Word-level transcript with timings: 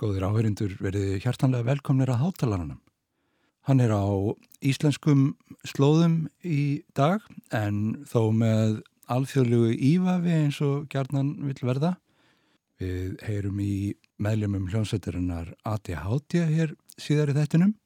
Góðir 0.00 0.24
áherindur 0.24 0.78
verið 0.80 1.18
hjartanlega 1.20 1.66
velkomnir 1.66 2.08
að 2.08 2.22
hátalarannum. 2.22 2.78
Hann 3.68 3.82
er 3.84 3.92
á 3.92 4.08
íslenskum 4.64 5.34
slóðum 5.68 6.30
í 6.40 6.80
dag 6.96 7.20
en 7.52 8.00
þó 8.08 8.32
með 8.32 8.78
alþjóðlugu 9.12 9.74
ívafi 9.76 10.32
eins 10.38 10.60
og 10.64 10.86
gjarnan 10.88 11.34
vil 11.44 11.58
verða. 11.68 11.92
Við 12.80 13.20
heyrum 13.26 13.60
í 13.60 13.92
meðlumum 14.16 14.70
hljómsveiturinnar 14.72 15.52
ATHT 15.68 16.38
hér 16.48 16.72
síðar 16.96 17.34
í 17.34 17.36
þettinum 17.36 17.76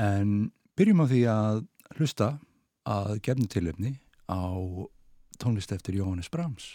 en 0.00 0.34
byrjum 0.72 1.04
á 1.04 1.06
því 1.12 1.22
að 1.34 1.62
hlusta 1.98 2.30
að 2.88 3.18
gefna 3.28 3.52
tilöfni 3.52 3.92
á 4.24 4.56
tónlist 5.36 5.76
eftir 5.76 6.00
Jóhannes 6.00 6.32
Brahms. 6.32 6.72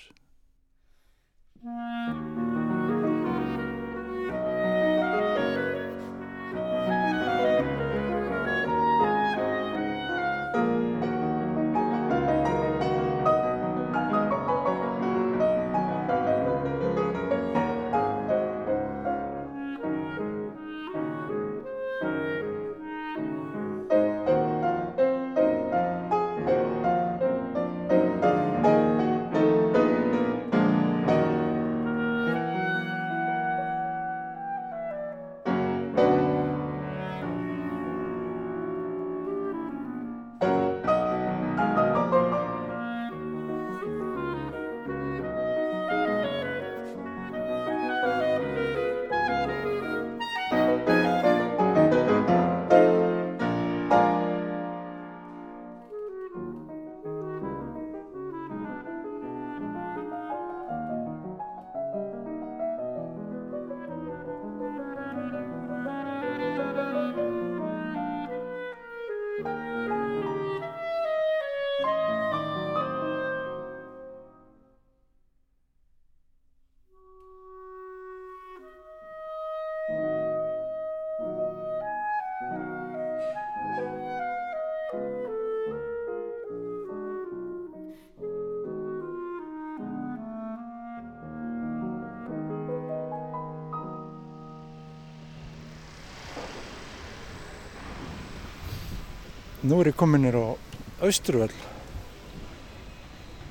Nú 99.62 99.78
er 99.78 99.92
ég 99.92 99.96
kominir 99.96 100.34
á 100.34 100.58
Austruvöll. 101.06 101.54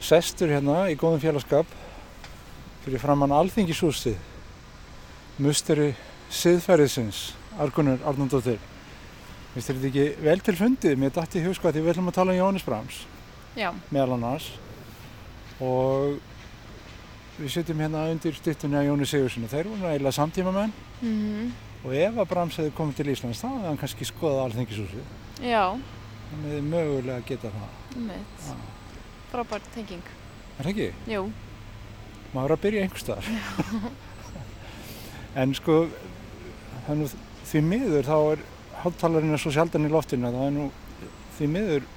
Sestur 0.02 0.50
hérna 0.50 0.88
í 0.90 0.96
góðum 0.98 1.20
félagskap 1.22 1.68
fyrir 2.82 2.98
framann 2.98 3.30
alþingishúsið. 3.30 4.16
Musteri 5.38 5.92
siðferðisins, 6.34 7.28
Argunur 7.62 8.02
Arnóndóttir. 8.02 8.58
Vistu 9.54 9.76
þetta 9.76 9.86
ekki 9.92 10.24
vel 10.24 10.42
til 10.42 10.56
fundið? 10.58 10.98
Mér 10.98 11.14
dætti 11.14 11.38
í 11.38 11.44
hug 11.44 11.62
að 11.62 11.78
því 11.78 11.84
við 11.84 11.92
ætlum 11.94 12.10
að 12.10 12.18
tala 12.18 12.34
um 12.34 12.40
Jónis 12.40 12.66
Brahms. 12.66 12.98
Já. 13.54 13.70
Meðal 13.94 14.18
annars. 14.18 14.50
Og 15.62 16.18
við 17.38 17.54
setjum 17.54 17.86
hérna 17.86 18.08
undir 18.10 18.34
stittunni 18.34 18.80
að 18.82 18.90
Jóni 18.90 19.06
Sigurssoni. 19.06 19.52
Þeir 19.54 19.70
voru 19.70 19.92
eiginlega 19.92 20.18
samtíma 20.18 20.56
menn. 20.58 20.74
Mm 21.00 21.14
-hmm. 21.22 21.54
Og 21.84 21.94
ef 21.94 22.18
að 22.18 22.28
Brahms 22.34 22.56
hefði 22.56 22.76
komið 22.76 22.96
til 22.96 23.10
Íslands 23.14 23.40
þá 23.40 23.48
hefði 23.48 23.66
hann 23.68 23.80
kannski 23.80 24.04
skoðað 24.04 24.44
alþingishúsið. 24.44 25.04
Já, 25.40 25.78
Hefði 26.30 26.60
mögulega 26.70 27.26
getað 27.28 27.56
það. 27.58 27.78
um 27.96 28.04
mitt. 28.10 28.44
Já. 28.46 28.54
Frábært 29.32 29.70
tenging. 29.74 30.02
Er 30.58 30.64
það 30.66 30.70
ekki? 30.74 30.88
Jú. 31.10 31.22
maður 32.34 32.50
er 32.50 32.54
að 32.54 32.62
byrja 32.62 32.82
einhver 32.84 33.00
staðar 33.02 33.26
en 35.42 35.54
sko 35.58 35.76
þannig 36.86 37.14
því 37.50 37.62
miður 37.66 38.06
þá 38.06 38.16
er 38.34 38.44
háttalarinn 38.84 39.34
er 39.34 39.42
svo 39.42 39.50
sjaldan 39.54 39.86
í 39.88 39.91
loftinu 39.91 40.28
að 40.28 40.36
það 40.38 40.46
er 40.46 40.54
nú 40.54 40.66
því 41.38 41.48
miður 41.56 41.88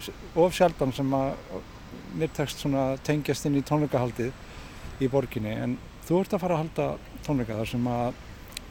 of 0.46 0.56
sjaldan 0.58 0.94
sem 0.98 1.14
að 1.18 1.60
mér 2.18 2.34
tekst 2.38 2.66
tengjast 3.06 3.46
inn 3.50 3.60
í 3.60 3.64
tónleikahaldið 3.66 5.02
í 5.06 5.10
borginni 5.14 5.54
en 5.54 5.78
þú 6.08 6.24
ert 6.24 6.34
að 6.38 6.44
fara 6.46 6.58
að 6.58 6.64
halda 6.64 6.88
tónleika 7.26 7.58
þar 7.62 7.72
sem 7.76 7.88
að 7.94 8.20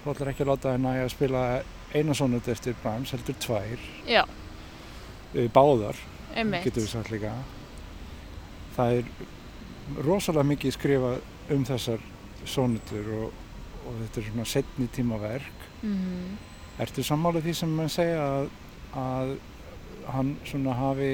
þú 0.03 0.12
ætlar 0.17 0.33
ekki 0.33 0.44
að 0.47 0.50
láta 0.53 0.75
henni 0.75 0.97
að 1.03 1.12
spila 1.15 1.43
eina 1.94 2.15
sonut 2.19 2.49
eftir 2.50 2.75
Brahms 2.83 3.15
heldur 3.15 3.39
tvær 3.43 3.87
Já, 4.11 4.25
báðar 5.53 5.98
um 6.37 6.50
mitt. 6.53 6.65
getur 6.65 6.84
við 6.84 6.93
sagt 6.93 7.12
líka 7.12 7.32
það 8.76 8.98
er 9.00 10.03
rosalega 10.06 10.48
mikið 10.48 10.76
skrifað 10.76 11.54
um 11.56 11.66
þessar 11.69 12.04
sónutur 12.48 13.10
og, 13.19 13.41
og 13.82 14.00
þetta 14.00 14.20
er 14.20 14.31
svona 14.31 14.48
setni 14.56 14.88
tímaverk 14.93 15.69
Mm 15.82 16.41
Ertu 16.81 17.03
sammálið 17.04 17.44
því 17.44 17.53
sem 17.54 17.72
mann 17.76 17.91
segja 17.93 18.22
að, 18.25 18.47
að 18.97 19.32
hann 20.15 20.31
svona 20.48 20.72
hafi 20.78 21.10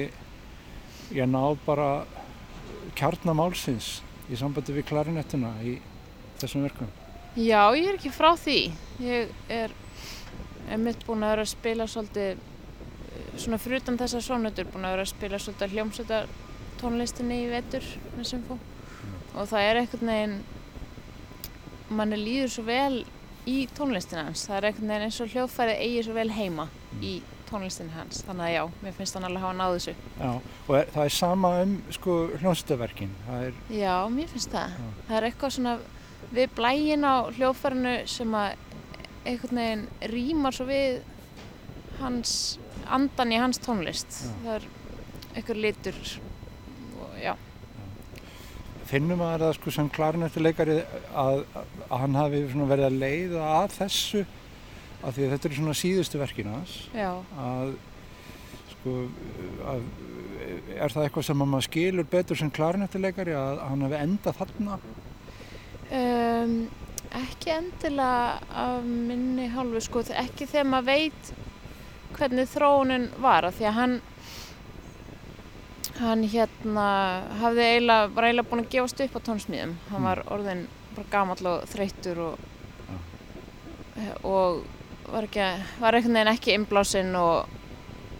ég 1.11 1.27
náð 1.27 1.57
bara 1.65 1.89
kjarnamálsins 2.95 3.89
í 4.31 4.39
sambandi 4.39 4.73
við 4.77 4.87
klarinettuna 4.87 5.51
í 5.67 5.75
þessum 6.39 6.63
verkum 6.63 6.87
Já, 7.37 7.69
ég 7.77 7.85
er 7.85 7.97
ekki 7.99 8.09
frá 8.11 8.33
því. 8.35 8.57
Ég 9.05 9.29
er 9.53 9.73
einmitt 10.73 11.05
búin 11.05 11.21
að 11.23 11.35
vera 11.35 11.43
að 11.45 11.51
spila 11.51 11.85
svolítið, 11.87 12.31
eh, 12.33 12.48
svona 13.43 13.59
fyrir 13.61 13.81
utan 13.83 13.97
þessar 13.99 14.25
sónutur, 14.25 14.67
búin 14.71 14.87
að 14.87 14.95
vera 14.95 15.05
að 15.05 15.11
spila 15.13 15.39
svolítið 15.41 15.75
hljómsveitar 15.75 16.29
tónlistinni 16.79 17.41
í 17.43 17.49
vetur 17.51 17.85
með 18.17 18.29
Symfó. 18.31 18.59
Og 19.35 19.49
það 19.49 19.65
er 19.67 19.81
einhvern 19.81 20.11
veginn, 20.13 20.37
manni 21.89 22.19
líður 22.19 22.53
svo 22.53 22.63
vel 22.67 23.01
í 23.49 23.57
tónlistina 23.77 24.27
hans. 24.27 24.45
Það 24.47 24.57
er 24.57 24.69
einhvern 24.69 24.93
veginn 24.93 25.07
eins 25.09 25.19
og 25.23 25.33
hljóðfærið 25.33 25.83
eigi 25.85 26.05
svo 26.07 26.15
vel 26.17 26.31
heima 26.35 26.67
í 27.05 27.13
tónlistinni 27.49 27.95
hans. 27.95 28.23
Þannig 28.27 28.45
að 28.47 28.53
já, 28.55 28.63
mér 28.83 28.97
finnst 28.97 29.17
hann 29.17 29.27
alveg 29.29 29.45
hafa 29.45 29.57
náð 29.59 29.75
þessu. 29.77 29.93
Já, 30.19 30.31
og 30.67 30.73
er, 30.79 30.91
það 30.95 31.05
er 31.05 31.15
sama 31.19 31.53
um 31.63 31.77
sko 31.95 32.17
hljónstaverkin 32.41 33.15
það 33.27 33.45
er, 33.47 33.61
Já, 33.79 33.93
mér 34.13 34.33
finnst 34.33 34.53
það. 34.53 34.75
Já. 34.75 34.89
Það 35.07 35.19
er 35.19 35.29
eitthvað 35.29 35.55
svona 35.57 35.77
við 36.29 36.51
blægin 36.57 37.07
á 37.07 37.15
hljóðfærinu 37.37 37.95
sem 38.09 38.35
að 38.37 38.65
einhvern 39.29 39.61
veginn 39.61 39.85
rýmar 40.13 40.55
svo 40.55 40.67
við 40.69 40.99
hans, 41.99 42.33
andan 42.95 43.33
í 43.33 43.39
hans 43.41 43.61
tónlist. 43.63 44.23
Já. 44.23 44.33
Það 44.43 44.55
er 44.55 44.67
einhver 45.35 45.61
litur 45.61 45.99
og 46.99 47.15
já. 47.21 47.33
finnum 48.89 49.21
að 49.21 49.43
það 49.43 49.55
sko 49.59 49.73
sem 49.75 49.89
klarinettuleikari 49.93 50.79
að, 51.13 51.43
að 51.53 51.99
hann 52.01 52.17
hafi 52.17 52.43
verið 52.49 52.87
að 52.87 52.99
leiða 53.03 53.49
að 53.59 53.75
þessu 53.77 54.23
af 54.99 55.15
því 55.15 55.25
að 55.25 55.33
þetta 55.35 55.47
eru 55.49 55.59
svona 55.59 55.77
síðustu 55.77 56.19
verkin 56.19 56.49
Já, 56.97 57.11
að 57.39 57.75
sko 58.73 58.95
að, 59.69 59.85
er 60.75 60.95
það 60.95 61.05
eitthvað 61.05 61.27
sem 61.29 61.43
að 61.45 61.51
maður 61.53 61.67
skilur 61.69 62.09
betur 62.09 62.39
sem 62.39 62.51
klarinettuleikari 62.55 63.35
að 63.37 63.61
hann 63.67 63.85
hafi 63.85 63.99
endað 63.99 64.39
þarna 64.41 64.79
um, 65.99 66.55
ekki 67.19 67.53
endilega 67.55 68.57
af 68.65 68.89
minni 68.89 69.47
hálfu 69.53 69.83
sko, 69.85 70.03
ekki 70.13 70.49
þegar 70.49 70.69
maður 70.73 70.89
veit 70.91 71.31
hvernig 72.19 72.47
þróunin 72.51 73.09
var 73.23 73.47
því 73.55 73.67
að 73.69 73.77
hann 73.79 73.97
hann 75.99 76.21
hérna 76.31 76.85
hafði 77.41 77.63
eiginlega, 77.65 78.09
var 78.15 78.27
eiginlega 78.29 78.49
búinn 78.51 78.63
að 78.63 78.69
gefast 78.75 79.01
upp 79.03 79.17
á 79.19 79.25
tónsmíðum. 79.27 79.73
Hann 79.89 79.99
Mm. 80.01 80.07
var 80.07 80.21
orðinn 80.31 80.61
bara 80.95 81.07
gamall 81.11 81.47
og 81.51 81.65
þreyttur 81.67 82.21
og, 82.23 82.39
og 84.23 84.61
var, 85.11 85.23
ekki, 85.27 85.47
var 85.81 85.97
einhvern 85.97 86.15
veginn 86.19 86.31
ekki 86.33 86.55
innblásinn 86.55 87.15
og, 87.19 87.49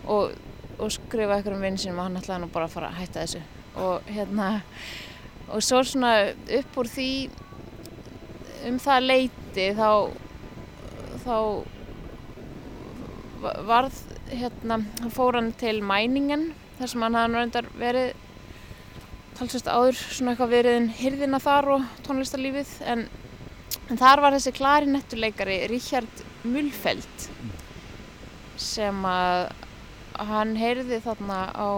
og, 0.07 0.33
og 0.79 0.91
skrifa 0.91 1.37
einhverjum 1.37 1.61
vinn 1.63 1.77
sem 1.79 1.97
hann 1.97 2.17
ætlaði 2.19 2.43
nú 2.43 2.51
bara 2.51 2.67
að 2.67 2.75
fara 2.75 2.89
að 2.91 2.99
hætta 2.99 3.23
þessu. 3.23 3.41
Og 3.79 4.09
hérna 4.11 4.49
og 5.49 5.63
svo 5.63 5.79
svona 5.87 6.13
upp 6.59 6.77
úr 6.77 6.89
því 6.91 7.09
um 8.67 8.79
það 8.83 9.05
leiti 9.07 9.69
þá 9.77 9.89
þá 11.23 11.35
varð 13.41 14.01
hérna, 14.29 14.79
hann 15.01 15.13
fór 15.13 15.37
hann 15.39 15.53
til 15.59 15.79
mæningen 15.85 16.49
þar 16.79 16.91
sem 16.91 17.05
hann 17.05 17.17
hafði 17.19 17.39
reyndar 17.39 17.69
verið 17.79 18.11
talsvægt 19.39 19.71
áður 19.71 19.97
svona 19.99 20.33
eitthvað 20.33 20.53
veriðin 20.55 20.91
hirðina 20.99 21.39
þar 21.43 21.71
og 21.75 21.87
tónlistarlífið 22.07 22.73
en, 22.91 23.05
en 23.87 23.99
þar 24.01 24.23
var 24.25 24.35
þessi 24.35 24.55
klarinettuleikari 24.57 25.61
Richard 25.71 26.23
Mulfeld 26.43 27.25
sem 28.59 29.05
að 29.07 29.49
hann 30.29 30.55
heyrði 30.59 30.99
þarna 31.03 31.39
á 31.55 31.69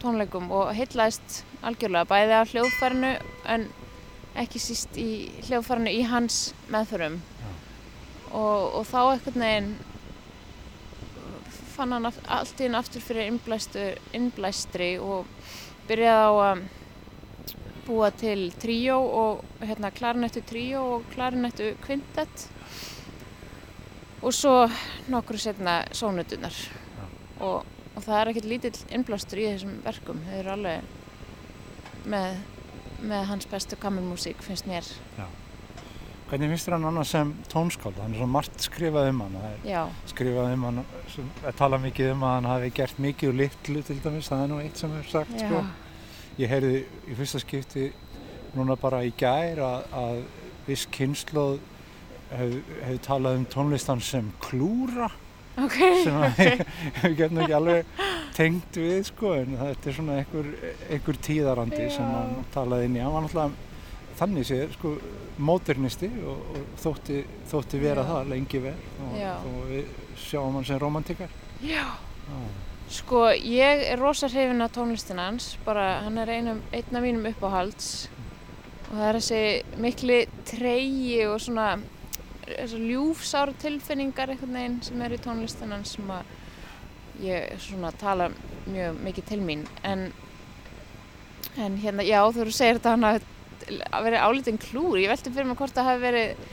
tónleikum 0.00 0.50
og 0.54 0.70
heitlaðist 0.76 1.42
algjörlega 1.66 2.08
bæði 2.08 2.38
á 2.38 2.50
hljóðfærinu 2.52 3.12
en 3.54 3.66
ekki 4.38 4.62
síst 4.62 4.96
í 5.00 5.10
hljóðfærinu 5.48 5.92
í 5.92 6.04
hans 6.08 6.38
meðförum. 6.70 7.18
Og, 8.30 8.78
og 8.78 8.84
þá 8.86 9.00
einhvern 9.02 9.42
veginn 9.42 9.72
fann 11.80 11.96
hann 11.96 12.10
allt 12.10 12.60
í 12.60 12.66
henn 12.66 12.76
aftur 12.76 13.00
fyrir 13.00 13.30
innblæstri 13.30 14.90
og 15.00 15.28
byrjaði 15.88 16.28
á 16.28 16.32
að 16.50 16.62
búa 17.86 18.10
til 18.12 18.50
tríó 18.60 18.98
og 19.00 19.64
hérna 19.64 19.90
klarinettu 19.94 20.42
tríó 20.46 20.82
og 20.98 21.08
klarinettu 21.14 21.72
kvintett. 21.86 22.46
Og 24.20 24.36
svo 24.36 24.68
nokkru 25.08 25.40
setna 25.40 25.80
sónutunar 25.96 26.56
og, 27.40 27.64
og 27.64 28.04
það 28.04 28.16
er 28.18 28.32
ekkert 28.32 28.50
lítill 28.52 28.76
innblástur 28.92 29.40
í 29.40 29.48
þessum 29.54 29.78
verkum. 29.86 30.20
Þau 30.28 30.38
eru 30.42 30.54
alveg 30.58 32.06
með, 32.12 32.42
með 33.00 33.28
hans 33.32 33.48
bestu 33.48 33.80
kammermúsík 33.80 34.44
finnst 34.44 34.68
mér 34.68 34.84
Hvernig 36.30 36.52
finnst 36.52 36.68
þér 36.68 36.76
hann 36.76 36.84
annars 36.92 37.10
sem 37.10 37.30
tónskáld? 37.50 37.96
Hann 37.98 38.12
er 38.14 38.20
svo 38.20 38.26
margt 38.30 38.62
skrifað 38.62 39.08
um 39.10 39.22
hann. 39.24 39.38
Skrifað 40.06 40.52
um 40.54 40.66
hann, 40.68 40.84
að 41.42 41.56
tala 41.58 41.80
mikið 41.82 42.12
um 42.12 42.22
að 42.22 42.36
hann 42.36 42.46
hafi 42.52 42.68
gert 42.76 43.00
mikið 43.02 43.32
og 43.32 43.40
litlu 43.40 43.82
til 43.88 43.96
dæmis. 44.04 44.28
Það 44.30 44.44
er 44.44 44.52
nú 44.52 44.60
eitt 44.62 44.78
sem 44.78 44.94
er 44.94 45.08
sagt, 45.10 45.34
sko. 45.42 45.64
Ég 46.38 46.52
heyrði 46.52 46.84
í 47.10 47.16
fyrsta 47.18 47.40
skipti 47.42 47.88
núna 48.54 48.76
bara 48.78 49.02
í 49.06 49.10
gær 49.18 49.58
að, 49.66 49.90
að 49.90 50.20
viss 50.68 50.86
kynnslóð 50.94 51.58
hefur 52.30 52.78
hef 52.86 53.02
talað 53.02 53.40
um 53.40 53.48
tónlistan 53.50 54.00
sem 54.06 54.28
klúra 54.42 55.08
ok 55.58 55.78
sem 56.04 56.14
að 56.14 56.38
ég 56.44 56.60
hef 57.00 57.16
gett 57.18 57.40
ekki 57.42 57.56
alveg 57.56 58.04
tengt 58.36 58.78
við 58.78 59.00
sko 59.08 59.32
en 59.34 59.56
þetta 59.58 59.90
er 59.90 59.96
svona 59.96 60.18
einhver, 60.20 60.52
einhver 60.86 61.18
tíðarandi 61.26 61.82
Já. 61.88 61.90
sem 61.96 62.12
hann 62.14 62.46
talaði 62.54 62.86
inn 62.86 62.96
í. 62.96 63.02
Hann 63.02 63.16
var 63.16 63.26
náttúrulega 63.26 63.69
þannig 64.18 64.46
séð 64.48 64.72
sko 64.76 64.94
módernisti 65.40 66.10
og, 66.26 66.40
og 66.54 66.72
þótti, 66.82 67.20
þótti 67.50 67.80
vera 67.80 68.02
Já. 68.04 68.08
það 68.10 68.32
lengi 68.34 68.62
vel 68.64 68.74
og, 69.06 69.14
og 69.52 69.60
við 69.70 69.94
sjáum 70.20 70.58
hann 70.58 70.66
sem 70.68 70.80
romantikar. 70.82 71.30
já 71.62 71.84
Já. 72.30 72.40
Sko, 72.90 73.28
ég 73.30 73.84
er 73.92 74.00
rosa 74.02 74.26
hrifin 74.26 74.62
af 74.64 74.72
tónlistin 74.74 75.18
hans, 75.22 75.52
bara 75.64 76.00
hann 76.02 76.18
er 76.18 76.32
einum, 76.34 76.58
einn 76.74 76.96
af 76.98 77.04
mínum 77.04 77.28
uppáhalds 77.30 78.08
og 78.90 78.96
það 78.96 79.06
er 79.06 79.18
þessi 79.20 79.42
mikli 79.78 80.16
treyji 80.50 81.20
og 81.30 81.38
svona 81.40 81.68
ljúfsáru 82.50 83.54
tilfinningar 83.62 84.32
einhvern 84.32 84.56
veginn 84.58 84.80
sem 84.82 85.02
er 85.06 85.14
í 85.14 85.20
tónlistin 85.22 85.70
hans 85.70 85.94
sem 85.94 86.10
að 86.10 86.32
ég 87.22 87.52
svona 87.62 87.92
tala 88.00 88.30
mjög 88.66 88.98
mikið 89.06 89.28
til 89.28 89.40
mín 89.44 89.62
en, 89.86 90.08
en 91.56 91.78
hérna, 91.78 92.02
já, 92.02 92.18
þú 92.26 92.42
eru 92.42 92.50
að 92.54 92.58
segja 92.58 92.78
þetta 92.80 92.96
hann 92.96 93.08
hafi 93.90 94.04
verið 94.08 94.24
álítinn 94.26 94.60
klúr, 94.62 94.98
ég 95.00 95.10
velti 95.12 95.32
fyrir 95.32 95.48
mig 95.50 95.58
hvort 95.60 95.76
það 95.76 95.88
hafi 95.90 96.02
verið 96.04 96.44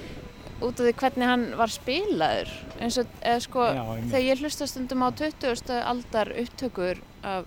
út 0.57 0.79
af 0.81 0.87
því 0.87 0.93
hvernig 0.97 1.29
hann 1.29 1.45
var 1.59 1.69
spilaður 1.73 2.51
eins 2.81 2.97
og, 2.97 3.11
eða 3.21 3.43
sko 3.45 3.65
Já, 3.67 3.83
þegar 4.09 4.25
ég 4.25 4.41
hlusta 4.41 4.67
stundum 4.69 5.05
á 5.05 5.09
20. 5.13 5.77
aldar 5.91 6.31
upptökur 6.43 7.01
af 7.27 7.45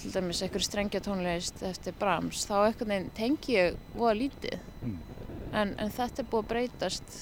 til 0.00 0.12
dæmis 0.12 0.42
einhverju 0.44 0.64
strengja 0.68 1.00
tónlist 1.04 1.62
eftir 1.64 1.94
Brahms, 1.96 2.44
þá 2.48 2.56
einhvern 2.66 2.92
veginn 2.92 3.14
tengi 3.16 3.56
ég 3.56 3.78
voða 3.96 4.18
lítið 4.24 4.58
Mm. 4.86 4.98
en, 5.52 5.74
en 5.80 5.90
þetta 5.90 6.22
er 6.22 6.28
búið 6.30 6.42
að 6.44 6.50
breytast 6.50 7.14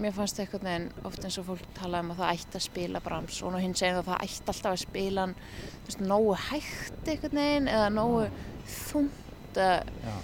mér 0.00 0.12
fannst 0.16 0.40
einhvern 0.42 0.66
veginn 0.66 0.86
oft 1.08 1.24
eins 1.24 1.36
og 1.40 1.46
fólk 1.50 1.66
tala 1.76 2.00
um 2.04 2.10
að 2.12 2.20
það 2.20 2.32
ætti 2.34 2.58
að 2.58 2.64
spila 2.66 3.00
Brahms 3.04 3.38
og 3.42 3.56
hinn 3.62 3.76
segir 3.78 4.00
að 4.00 4.08
það 4.10 4.24
ætti 4.26 4.50
alltaf 4.52 4.72
að 4.72 4.82
spila 4.82 5.24
hann 5.26 5.36
þú 5.36 5.86
veist, 5.90 6.02
nógu 6.10 6.34
hægt 6.50 7.10
einhvern 7.12 7.40
veginn 7.40 7.70
eða 7.72 7.92
nógu 7.94 8.24
að 9.56 9.86
Já. 10.04 10.16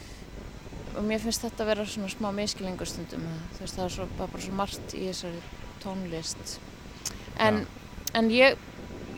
Og 0.97 1.07
mér 1.07 1.23
finnst 1.23 1.45
þetta 1.47 1.65
að 1.65 1.73
vera 1.73 1.87
svona 1.89 2.11
smá 2.13 2.29
miskilingur 2.37 2.89
stundum. 2.89 3.25
Þú 3.55 3.65
veist 3.65 3.79
það 3.79 3.87
er 3.87 3.95
svo, 3.97 4.09
bara, 4.19 4.33
bara 4.35 4.45
svo 4.45 4.59
margt 4.59 4.97
í 4.99 5.07
þessari 5.09 5.41
tónlist. 5.83 6.59
En, 7.41 7.65
en 8.19 8.29
ég 8.33 8.61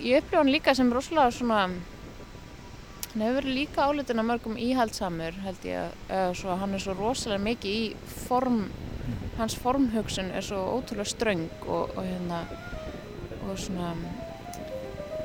ég 0.05 0.21
upplifa 0.21 0.43
hann 0.43 0.53
líka 0.53 0.75
sem 0.75 0.93
rosalega 0.93 1.31
svona 1.33 1.61
hann 1.65 3.23
hefur 3.23 3.37
verið 3.39 3.57
líka 3.59 3.87
álitin 3.87 4.21
að 4.21 4.29
mörgum 4.31 4.59
íhaldsamur 4.61 5.39
held 5.45 5.67
ég 5.69 5.95
eða 6.09 6.35
svo 6.39 6.57
hann 6.61 6.75
er 6.75 6.83
svo 6.83 6.97
rosalega 6.99 7.47
mikið 7.47 7.79
í 7.79 7.85
form 8.27 8.65
hans 9.39 9.57
formhugsun 9.61 10.33
er 10.35 10.45
svo 10.45 10.61
ótrúlega 10.77 11.09
ströng 11.09 11.49
og, 11.67 11.95
og 11.97 12.03
hérna 12.05 12.43
og 13.45 13.59
svona 13.61 13.93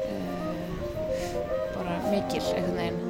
uh, 0.06 0.74
bara 1.76 2.02
mikil 2.12 2.44
einhvern 2.44 2.82
veginn 2.84 3.09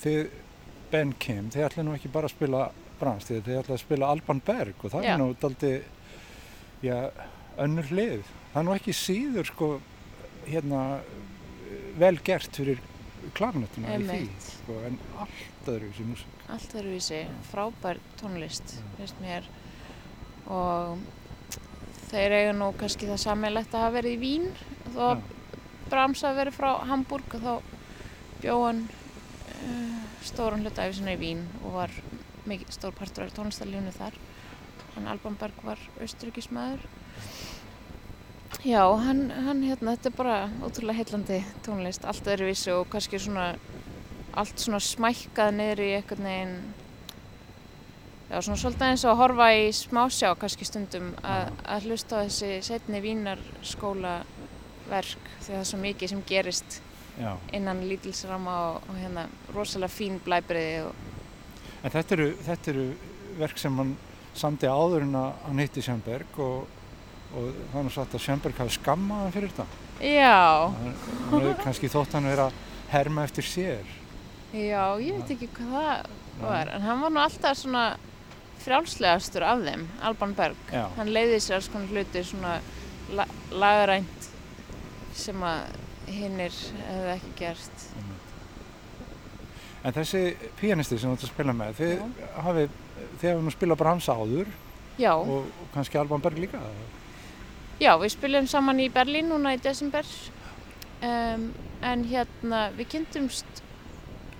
Þið, 0.00 0.20
Ben 0.90 1.12
Kim, 1.22 1.50
þið 1.54 1.66
ætla 1.68 1.84
nú 1.86 1.94
ekki 1.96 2.10
bara 2.12 2.26
að 2.30 2.34
spila 2.34 2.62
Brahms, 3.00 3.26
þið, 3.28 3.42
þið 3.46 3.58
ætla 3.62 3.76
að 3.76 3.82
spila 3.84 4.08
Alban 4.14 4.40
Berg 4.46 4.84
og 4.84 4.92
það 4.94 5.04
Já. 5.06 5.12
er 5.14 5.20
nú 5.22 5.28
daldi, 5.40 5.72
já, 6.84 6.96
önnur 7.60 7.90
hlið. 7.92 8.22
Það 8.52 8.60
er 8.62 8.66
nú 8.68 8.74
ekki 8.74 8.94
síður, 8.96 9.50
sko, 9.52 9.68
hérna, 10.48 10.80
vel 12.00 12.16
gert 12.26 12.56
fyrir 12.56 12.80
klarnötuna 13.36 13.94
í 14.00 14.04
því, 14.08 14.20
sko, 14.48 14.76
en 14.88 14.96
allt 15.20 15.68
öðru 15.70 15.90
þessi 15.92 16.06
músík. 16.08 16.36
allt 16.50 16.72
öðruvísi, 16.80 17.18
frábær 17.50 18.00
tónlist 18.18 18.72
finnst 18.96 19.20
mér 19.22 19.44
og 20.50 21.02
þeir 22.10 22.34
eiga 22.38 22.54
nú 22.56 22.70
kannski 22.80 23.06
það 23.10 23.20
sammeilegt 23.22 23.74
að 23.76 23.84
hafa 23.84 23.94
verið 24.00 24.16
í 24.16 24.20
Vín 24.24 24.48
þó 24.94 25.02
að 25.12 25.20
Brahms 25.92 26.24
hafi 26.26 26.40
verið 26.40 26.56
frá 26.56 26.70
Hamburg 26.88 27.36
og 27.38 27.44
þá 27.44 27.52
bjó 28.40 28.56
hann 28.64 28.80
uh, 28.88 28.99
stóran 30.26 30.64
hluta 30.64 30.84
af 30.84 30.96
sinna 30.96 31.16
í 31.16 31.20
Vín 31.20 31.46
og 31.64 31.78
var 31.78 31.94
mikið 32.50 32.74
stór 32.76 32.96
partur 32.96 33.26
af 33.26 33.34
tónlistarlífnu 33.36 33.94
þar. 33.96 34.18
Hann 34.94 35.08
Alban 35.08 35.38
Berg 35.40 35.64
var 35.64 35.80
austryggismæður 36.00 36.88
já, 38.64 38.82
hann, 39.00 39.30
hann 39.30 39.62
hérna, 39.64 39.94
þetta 39.94 40.10
er 40.10 40.16
bara 40.16 40.36
ótrúlega 40.64 40.98
heillandi 41.00 41.38
tónlist, 41.64 42.04
allt 42.04 42.28
öðruvísi 42.28 42.72
og 42.74 42.88
kannski 42.92 43.20
svona 43.20 43.54
allt 44.36 44.60
svona 44.62 44.80
smækkað 44.82 45.56
niður 45.56 45.82
í 45.84 45.88
einhvern 45.96 46.28
veginn 46.28 46.52
já, 48.30 48.36
svona 48.36 48.58
svolítið 48.60 48.86
eins 48.88 49.06
og 49.06 49.14
að 49.14 49.20
horfa 49.22 49.48
í 49.56 49.64
smásjá 49.74 50.34
kannski 50.38 50.68
stundum 50.68 51.10
að, 51.22 51.50
að 51.64 51.88
hlusta 51.88 52.20
á 52.20 52.22
þessi 52.26 52.52
setni 52.68 53.02
vínarskóla 53.04 54.20
verk 54.90 55.32
því 55.40 55.52
það 55.52 55.60
er 55.62 55.68
svo 55.72 55.82
mikið 55.86 56.14
sem 56.14 56.22
gerist 56.28 56.80
Já, 57.20 57.34
innan 57.56 57.82
lítilsrama 57.88 58.56
og, 58.70 58.88
og 58.88 58.96
hérna 58.96 59.26
rosalega 59.54 59.92
fín 59.92 60.18
blæbriði 60.24 60.86
og 60.88 61.08
en 61.84 61.92
þetta 61.94 62.16
eru, 62.16 62.28
þetta 62.46 62.70
eru 62.72 62.84
verk 63.40 63.60
sem 63.60 63.76
hann 63.80 63.94
samdi 64.36 64.68
áður 64.68 65.04
en 65.06 65.16
að 65.20 65.30
hann 65.46 65.62
hitti 65.64 65.82
Sjönberg 65.84 66.40
og, 66.44 66.66
og 67.36 67.76
nú 67.76 67.92
satt 67.92 68.14
að 68.16 68.24
Sjönberg 68.24 68.60
hafi 68.60 68.76
skammað 68.76 69.24
hann 69.24 69.34
fyrir 69.36 69.52
þetta. 69.54 69.66
já, 70.00 70.68
hann 70.70 70.94
hefur 71.34 71.58
kannski 71.64 71.90
þótt 71.92 72.16
hann 72.16 72.28
vera 72.30 72.48
að 72.50 72.60
herma 72.90 73.24
eftir 73.28 73.46
sér. 73.48 73.96
já, 74.52 74.84
ég 75.00 75.18
veit 75.20 75.34
ekki 75.36 75.50
hvað 75.58 76.06
það 76.40 76.46
var 76.46 76.72
en 76.74 76.86
hann 76.88 77.04
var 77.04 77.12
nú 77.14 77.20
alltaf 77.22 77.58
svona 77.60 77.84
frjálslegastur 78.60 79.44
af 79.46 79.62
þeim, 79.64 79.86
Alban 80.04 80.34
Berg. 80.36 80.56
Já, 80.72 80.84
hann 80.98 81.12
leiði 81.12 81.38
sér 81.40 81.56
alls 81.58 81.68
konar 81.72 81.92
hluti 81.94 82.24
svona 82.28 82.58
la 83.16 83.24
lagarænt 83.50 84.26
sem 85.16 85.40
að 85.42 85.78
hinnir 86.06 86.54
hefðu 86.86 87.10
ekki 87.14 87.32
gert. 87.38 87.84
En 89.84 89.94
þessi 89.96 90.22
pianisti 90.60 90.98
sem 91.00 91.08
þú 91.10 91.16
ætti 91.16 91.26
að 91.28 91.32
spila 91.34 91.52
með, 91.56 91.78
þið 91.78 92.02
hafið, 92.44 92.74
þið 93.20 93.30
hafið 93.30 93.44
nú 93.46 93.52
spilað 93.54 93.78
Brahms 93.80 94.08
áður 94.12 94.50
Já, 95.00 95.14
og, 95.16 95.46
kannski 95.72 95.96
Alban 95.98 96.20
Berg 96.20 96.36
líka. 96.42 96.60
já, 97.80 97.94
við 97.96 98.12
spilum 98.12 98.46
saman 98.46 98.80
í 98.84 98.90
Berlín 98.92 99.30
núna 99.32 99.54
í 99.56 99.60
desember. 99.64 100.04
Um, 101.00 101.46
en 101.80 102.02
hérna 102.04 102.66
við 102.76 102.90
kynntumst 102.92 103.62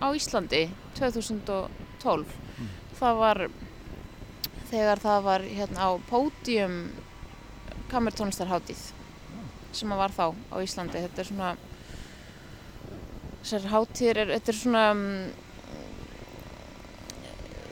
á 0.05 0.13
Íslandi 0.13 0.67
2012 0.99 2.27
Mm. 2.61 2.69
það 3.01 3.15
var 3.17 3.39
þegar 4.71 5.01
það 5.01 5.23
var 5.25 5.41
hérna 5.41 5.81
á 5.81 5.91
pódium 6.11 6.75
kamertónlistarhátíð 7.89 8.83
sem 9.77 9.93
að 9.93 10.03
var 10.03 10.17
þá 10.17 10.27
á 10.35 10.57
Íslandi. 10.65 11.05
Þetta 11.07 11.23
er 11.23 11.31
svona 11.31 11.51
þessar 13.41 13.71
hátíðir 13.73 14.21
er, 14.25 14.35
þetta 14.37 14.53
er 14.53 14.59
svona 14.59 14.85
mm, 14.95 15.31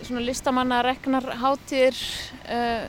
svona 0.08 0.24
listamanna 0.24 0.80
reknar 0.86 1.26
hátíðir 1.42 2.00
uh, 2.48 2.88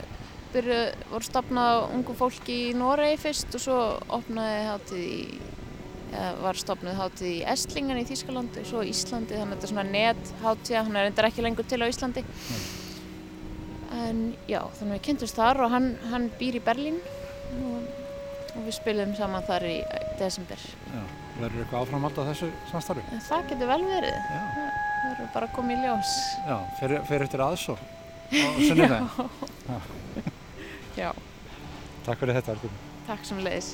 byrju, 0.54 0.80
voru 1.12 1.26
stopnað 1.26 1.84
ungu 1.94 2.16
fólki 2.18 2.58
í 2.70 2.74
Noregi 2.74 3.20
fyrst 3.20 3.54
og 3.58 3.64
svo 3.66 3.78
opnaði 4.18 4.66
hátíð 4.70 5.04
í 5.04 5.22
eða 6.10 6.30
var 6.42 6.58
stopnuð 6.58 6.98
hátíð 6.98 7.28
í 7.30 7.38
Estlingen 7.52 8.00
í 8.00 8.06
Þýskalandi 8.08 8.64
og 8.64 8.68
svo 8.68 8.82
Íslandi. 8.86 9.36
Þannig 9.36 9.44
að 9.44 9.52
þetta 9.54 9.68
er 9.68 9.72
svona 9.74 9.86
net 9.86 10.32
hátíða 10.42 10.84
hann 10.86 10.98
er 10.98 11.06
reyndar 11.06 11.28
ekki 11.28 11.44
lengur 11.44 11.68
til 11.70 11.80
á 11.82 11.86
Íslandi. 11.86 12.24
En 14.00 14.22
já 14.50 14.60
þannig 14.78 14.90
að 14.90 14.96
við 14.96 15.04
kynntumst 15.06 15.38
þar 15.38 15.64
og 15.66 15.74
hann, 15.74 15.90
hann 16.10 16.28
býr 16.40 16.58
í 16.58 16.64
Berlín. 16.66 17.00
og, 17.60 17.99
og 18.60 18.66
við 18.68 18.76
spilum 18.78 19.14
saman 19.18 19.46
þar 19.48 19.66
í 19.70 19.76
desember 20.20 20.60
Já. 20.92 21.02
Verður 21.40 21.62
eitthvað 21.64 21.84
áframhald 21.86 22.20
á 22.20 22.24
þessu 22.30 22.50
samstarfi? 22.70 23.04
en 23.16 23.22
það 23.24 23.48
getur 23.52 23.70
vel 23.72 23.80
verið 23.88 24.16
Já. 24.16 24.42
það 25.00 25.10
eru 25.14 25.28
bara 25.34 25.48
að 25.48 25.54
koma 25.56 25.72
í 25.72 25.78
ljós 25.84 26.14
Já, 26.46 26.56
fer, 26.80 26.96
fer 27.08 27.24
eftir 27.26 27.44
aðsó 27.46 27.76
á 28.30 28.48
sunnudaginn. 28.68 29.08
já, 31.00 31.10
Takk 32.06 32.20
fyrir 32.22 32.36
þetta, 32.38 32.54
Argur. 32.56 32.74
takk 33.08 33.24
sem 33.28 33.40
leiðis 33.44 33.72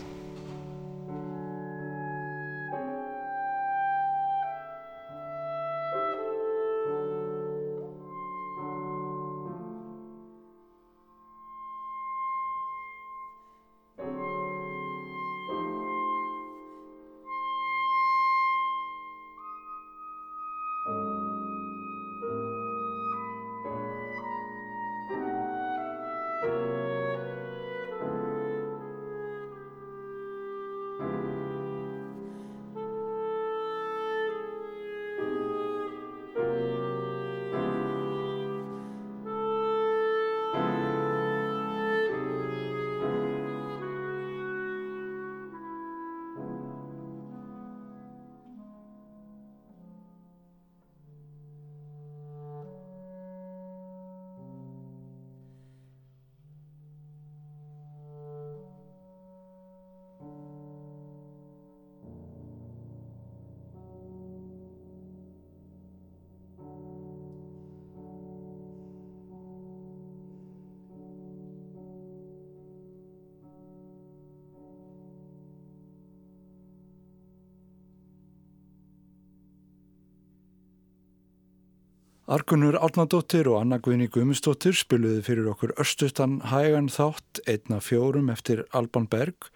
Argunur 82.37 82.77
Árnadóttir 82.77 83.47
og 83.49 83.63
Anna 83.63 83.79
Guðni 83.81 84.11
Guðmustóttir 84.13 84.75
spiluði 84.77 85.23
fyrir 85.25 85.47
okkur 85.49 85.71
örstuttan 85.81 86.35
hægan 86.51 86.91
þátt 86.93 87.39
einna 87.49 87.79
fjórum 87.81 88.27
eftir 88.29 88.65
Alban 88.77 89.07
Berg 89.09 89.47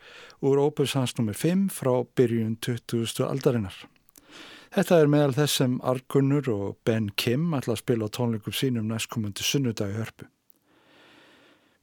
úr 0.41 0.63
Opus 0.63 0.95
hans 0.97 1.13
nr. 1.19 1.35
5 1.37 1.67
frá 1.77 1.91
byrjun 2.17 2.55
20. 2.65 3.27
aldarinnar. 3.27 3.75
Þetta 4.73 4.97
er 4.97 5.11
meðal 5.13 5.35
þess 5.37 5.59
sem 5.61 5.75
Argunur 5.85 6.49
og 6.55 6.79
Ben 6.89 7.11
Kim 7.21 7.51
ætla 7.59 7.75
að 7.75 7.83
spila 7.83 8.09
tónleikum 8.09 8.57
sínum 8.57 8.89
næstkomandi 8.89 9.45
sunnudagi 9.45 9.99
hörpu. 9.99 10.29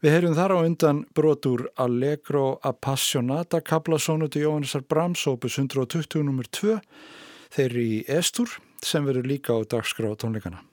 Við 0.01 0.15
heyrum 0.15 0.37
þar 0.39 0.55
á 0.55 0.57
undan 0.63 1.03
brotur 1.13 1.67
Allegro 1.77 2.47
Appassionata 2.65 3.61
kablasónuti 3.61 4.41
Jóhannesar 4.41 4.87
Brahms 4.87 5.27
Opus 5.29 5.59
120 5.61 6.25
nr. 6.25 6.49
2 6.49 6.79
þeirri 7.53 7.91
Estur 8.07 8.57
sem 8.81 9.05
verður 9.05 9.29
líka 9.35 9.53
á 9.53 9.61
dagskrá 9.61 10.15
tónleikana. 10.17 10.63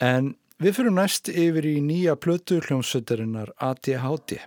En 0.00 0.34
við 0.60 0.78
fyrir 0.78 0.94
næst 0.96 1.28
yfir 1.28 1.66
í 1.68 1.76
nýja 1.84 2.16
plötu 2.16 2.60
hljómsveitarinnar 2.64 3.52
ADHD. 3.60 4.38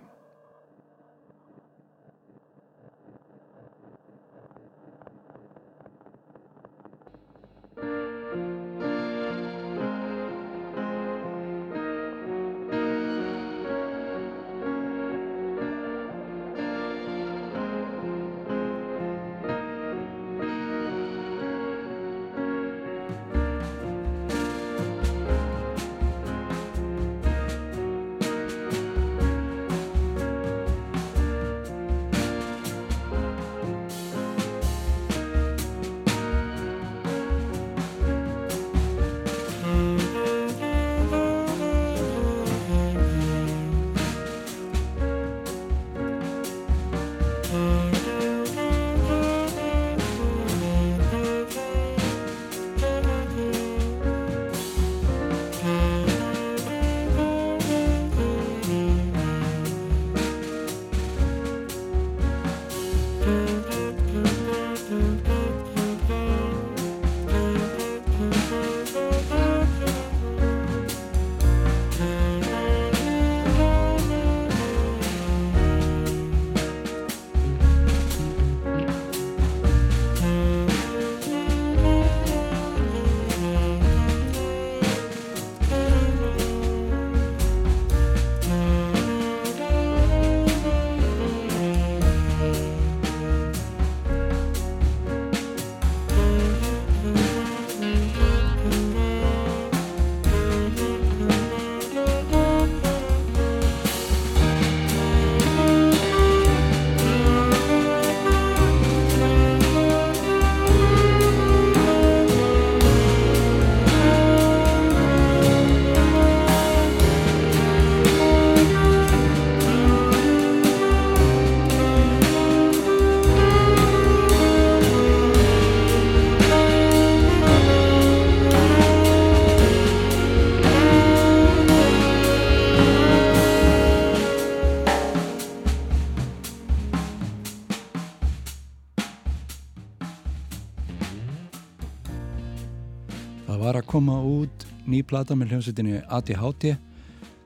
Út 144.94 145.00
ný 145.00 145.02
plata 145.02 145.34
með 145.34 145.50
hljómsveitinni 145.50 146.00
ADHD 146.06 146.76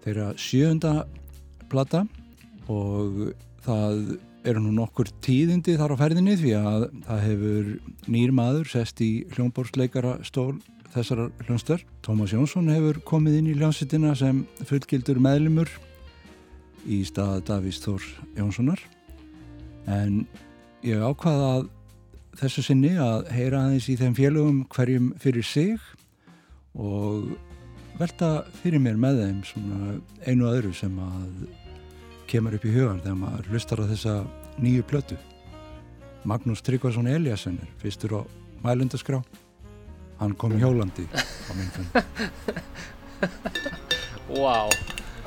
þeirra 0.04 0.32
sjöunda 0.36 1.06
plata 1.70 2.02
og 2.68 3.30
það 3.64 4.18
eru 4.48 4.60
nú 4.60 4.72
nokkur 4.76 5.08
tíðindi 5.24 5.78
þar 5.80 5.94
á 5.96 6.00
ferðinni 6.00 6.34
því 6.36 6.52
að 6.58 6.84
það 7.06 7.22
hefur 7.24 7.70
nýr 8.12 8.34
maður 8.36 8.68
sest 8.68 9.00
í 9.00 9.24
hljómborðsleikara 9.32 10.18
stól 10.28 10.60
þessara 10.92 11.28
hljómsdör. 11.46 11.84
Tómas 12.04 12.34
Jónsson 12.36 12.68
hefur 12.72 13.00
komið 13.08 13.40
inn 13.40 13.50
í 13.52 13.56
hljómsveitina 13.56 14.14
sem 14.16 14.44
fullgildur 14.68 15.20
meðlumur 15.24 15.72
í 16.84 17.00
stað 17.08 17.46
Davís 17.48 17.80
Þór 17.84 18.04
Jónssonar. 18.36 18.82
En 19.88 20.26
ég 20.84 21.00
ákvaða 21.00 21.52
að 21.54 21.70
þessu 22.42 22.66
sinni 22.68 22.92
að 23.00 23.30
heyra 23.32 23.64
aðeins 23.64 23.88
í 23.88 23.96
þeim 24.00 24.16
félögum 24.20 24.66
hverjum 24.74 25.14
fyrir 25.20 25.48
sig 25.48 25.96
og 26.78 27.32
velta 27.98 28.44
fyrir 28.62 28.82
mér 28.82 28.98
með 29.00 29.22
þeim 29.24 29.40
svona 29.46 29.96
einu 30.26 30.48
öðru 30.50 30.72
sem 30.76 30.94
að 31.02 31.48
kemur 32.30 32.54
upp 32.58 32.66
í 32.68 32.74
hugan 32.74 33.00
þegar 33.02 33.18
maður 33.22 33.50
hlustar 33.52 33.82
á 33.82 33.90
þessa 33.90 34.14
nýju 34.62 34.84
plötu. 34.86 35.18
Magnús 36.28 36.62
Tryggvason 36.66 37.08
Eliasson 37.10 37.58
er 37.62 37.70
fyrstur 37.82 38.18
á 38.18 38.22
mælundaskrá 38.64 39.22
hann 40.18 40.34
kom 40.34 40.54
hjólandi 40.58 41.06
á 41.14 41.52
minn 41.54 41.70
fund. 41.74 41.90
Vá, 44.28 44.68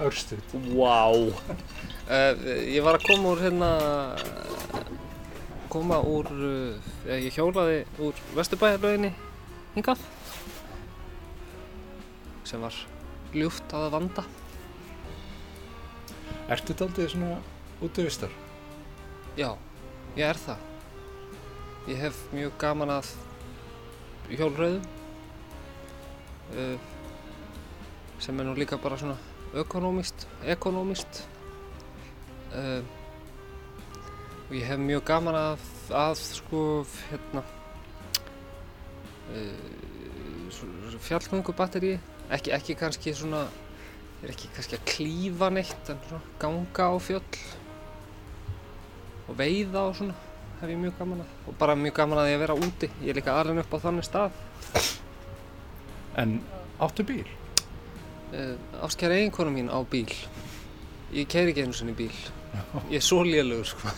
Örstuð 0.01 0.55
vá. 0.75 1.07
Uh, 1.11 2.33
Ég 2.67 2.83
var 2.83 2.97
að 2.97 3.05
koma 3.07 3.31
úr 3.31 3.43
hérna 3.43 3.69
koma 5.71 6.01
úr 6.03 6.27
uh, 6.27 6.91
ég 7.07 7.31
hjólaði 7.35 7.83
úr 8.03 8.17
Vesturbæjarlauginni 8.35 9.13
hingað 9.77 10.03
sem 12.51 12.59
var 12.59 12.75
ljúft 13.31 13.71
að 13.75 13.89
vanda. 13.93 14.23
Ertu 16.51 16.73
þetta 16.73 16.87
aldrei 16.89 17.07
svona 17.13 17.37
útvistar? 17.85 18.33
Já, 19.39 19.53
ég 20.17 20.25
er 20.27 20.39
það. 20.39 20.65
Ég 21.87 22.01
hef 22.01 22.17
mjög 22.35 22.57
gaman 22.59 22.91
að 22.97 23.13
hjólröðum 24.35 24.83
uh, 26.51 26.75
sem 28.21 28.39
er 28.39 28.47
nú 28.47 28.55
líka 28.59 28.79
bara 28.81 28.99
svona 28.99 29.17
ökonómist, 29.57 30.27
ekonomist 30.43 31.23
uh, 32.53 32.83
og 34.49 34.55
ég 34.59 34.67
hef 34.67 34.79
mjög 34.83 35.07
gaman 35.07 35.39
að, 35.39 35.65
að 35.95 36.15
sko 36.19 36.61
hérna 37.07 37.43
uh, 39.31 39.71
fjallgöngubatteri 41.07 41.95
ekki, 42.35 42.53
ekki 42.55 42.75
kannski 42.79 43.13
svona 43.17 43.45
er 44.21 44.33
ekki 44.33 44.49
kannski 44.55 44.77
að 44.77 44.87
klífa 44.91 45.49
neitt 45.53 45.91
en 45.91 46.01
svona 46.07 46.21
ganga 46.41 46.89
á 46.93 46.95
fjöll 47.01 47.39
og 49.27 49.37
veiða 49.39 49.85
og 49.89 49.95
svona 49.97 50.15
hef 50.61 50.69
ég 50.69 50.77
mjög 50.81 50.97
gaman 50.99 51.23
að 51.23 51.49
og 51.49 51.59
bara 51.61 51.75
mjög 51.79 51.95
gaman 51.97 52.21
að 52.21 52.31
ég 52.31 52.37
að 52.37 52.43
vera 52.45 52.57
úti 52.67 52.89
ég 53.01 53.09
er 53.13 53.19
líka 53.19 53.37
alveg 53.39 53.63
upp 53.63 53.77
á 53.77 53.83
þannig 53.87 54.07
stað 54.07 54.41
En 56.21 56.41
áttu 56.83 57.05
bíl? 57.07 57.23
uh, 58.35 58.55
áskjæra 58.83 59.15
eiginkona 59.21 59.51
mín 59.53 59.71
á 59.71 59.79
bíl 59.87 60.11
ég 61.15 61.27
keiri 61.31 61.53
ekki 61.53 61.63
einu 61.65 61.75
sinni 61.75 61.95
bíl 61.95 62.11
ég 62.91 62.99
er 62.99 63.05
svo 63.05 63.23
lélugur 63.23 63.67
sko 63.67 63.91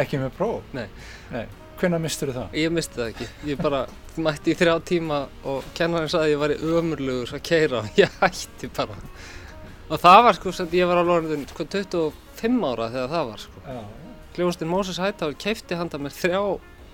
Ekki 0.00 0.20
með 0.20 0.34
próf? 0.36 0.62
Nei. 0.76 0.86
Nei. 1.32 1.46
Hvenær 1.80 2.02
mistur 2.02 2.32
það? 2.34 2.56
ég 2.60 2.72
misti 2.76 2.98
það 2.98 3.10
ekki. 3.14 3.26
Ég 3.48 3.60
bara 3.64 3.78
mætti 4.20 4.52
í 4.52 4.56
þrjá 4.58 4.74
tíma 4.84 5.20
og 5.48 5.68
kennarinn 5.76 6.10
sagði 6.12 6.26
að 6.26 6.32
ég 6.34 6.40
væri 6.42 6.56
ömurlugur 6.76 7.32
að 7.38 7.44
keira 7.48 7.80
ég 8.02 8.18
hætti 8.20 8.68
bara. 8.76 8.98
Og 9.88 10.02
það 10.02 10.20
var 10.26 10.36
sko 10.36 10.52
sem 10.54 10.76
ég 10.76 10.90
var 10.90 11.00
á 11.00 11.04
lóðinu 11.08 11.48
sko 11.48 11.64
25 11.64 12.66
ára 12.68 12.90
þegar 12.92 13.14
það 13.14 13.30
var 13.30 13.44
sko. 13.46 13.62
Já, 13.64 13.80
Hljóðustinn 14.36 14.70
Móses 14.70 15.00
Hættáður 15.00 15.38
keipti 15.40 15.78
handa 15.80 15.98
mér 15.98 16.14
þrjá 16.14 16.42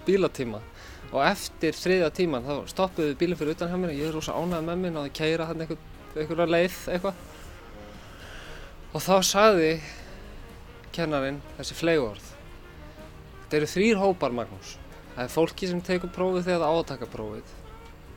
bílatíma 0.06 0.62
og 1.10 1.20
eftir 1.26 1.76
þriðja 1.76 2.12
tíman 2.14 2.46
þá 2.46 2.54
stoppuðu 2.70 3.18
bílinn 3.18 3.38
fyrir 3.38 3.58
utan 3.58 3.70
hjá 3.72 3.76
mér 3.80 3.92
og 3.92 4.00
ég 4.00 4.08
er 4.08 4.16
rosa 4.16 4.38
ánægð 4.38 4.70
með 4.70 4.80
minn 4.84 5.00
og 5.00 5.08
að 5.10 5.12
keira 5.18 5.50
hann 5.50 5.66
einhver, 5.66 5.82
einhverja 6.14 6.48
leið 6.54 6.78
eitthvað. 6.94 7.20
Og 8.94 9.04
þá 9.04 9.14
sagði 9.34 9.70
kennarinn 10.96 11.42
þessi 11.58 11.76
fleigorð 11.82 12.35
þetta 13.46 13.58
eru 13.60 13.68
þrýr 13.70 14.00
hópar 14.02 14.34
Magnús. 14.34 14.76
Það 15.14 15.22
er 15.24 15.32
fólki 15.32 15.68
sem 15.70 15.82
tekur 15.86 16.10
prófið 16.12 16.48
þegar 16.48 16.62
það 16.64 16.72
á 16.74 16.76
að 16.76 16.88
taka 16.90 17.08
prófið. 17.12 17.52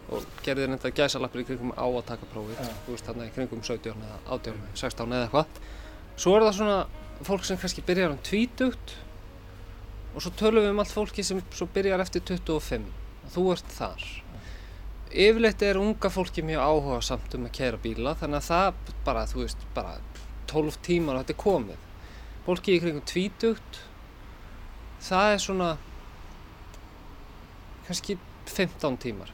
Og 0.09 0.23
gerði 0.41 0.63
þér 0.65 0.71
nefnda 0.73 0.91
gæsalappir 0.97 1.43
í 1.43 1.45
kringum 1.45 1.73
á 1.77 1.85
að 1.85 2.07
taka 2.07 2.29
prófið. 2.31 2.57
Já. 2.57 2.77
þú 2.85 2.95
veist 2.95 3.09
þarna 3.09 3.27
í 3.27 3.35
kringum 3.35 3.61
17 3.61 3.91
eða 4.07 4.17
18, 4.35 4.63
16 4.81 5.13
eða 5.13 5.27
eitthvað. 5.27 5.59
Svo 6.19 6.33
er 6.35 6.45
það 6.47 6.57
svona 6.57 6.79
fólk 7.29 7.45
sem 7.45 7.59
kannski 7.61 7.83
byrjar 7.85 8.15
um 8.15 8.23
tvítugt 8.25 8.95
og 10.15 10.23
svo 10.25 10.31
tölum 10.39 10.65
við 10.65 10.73
um 10.73 10.81
allt 10.81 10.95
fólki 10.95 11.23
sem 11.23 11.43
svo 11.53 11.69
byrjar 11.75 12.01
eftir 12.01 12.25
25 12.25 12.89
og 12.89 13.35
þú 13.35 13.45
ert 13.53 13.75
þar. 13.75 14.07
Yfirleitt 15.09 15.63
er 15.65 15.79
unga 15.81 16.09
fólki 16.13 16.43
mjög 16.45 16.65
áhuga 16.65 17.01
samt 17.05 17.37
um 17.37 17.45
að 17.47 17.55
kæra 17.57 17.81
bíla 17.81 18.15
þannig 18.17 18.41
að 18.41 18.49
það 18.49 18.97
bara, 19.05 19.27
þú 19.29 19.43
veist, 19.43 19.63
bara 19.77 19.95
12 20.49 20.81
tímar 20.85 21.17
og 21.17 21.23
þetta 21.23 21.35
er 21.35 21.43
komið. 21.43 21.85
Fólki 22.45 22.75
í 22.75 22.81
kringum 22.81 23.05
tvítugt 23.09 23.79
það 25.03 25.33
er 25.33 25.43
svona 25.43 25.69
kannski 27.87 28.17
15 28.49 28.99
tímar 29.01 29.33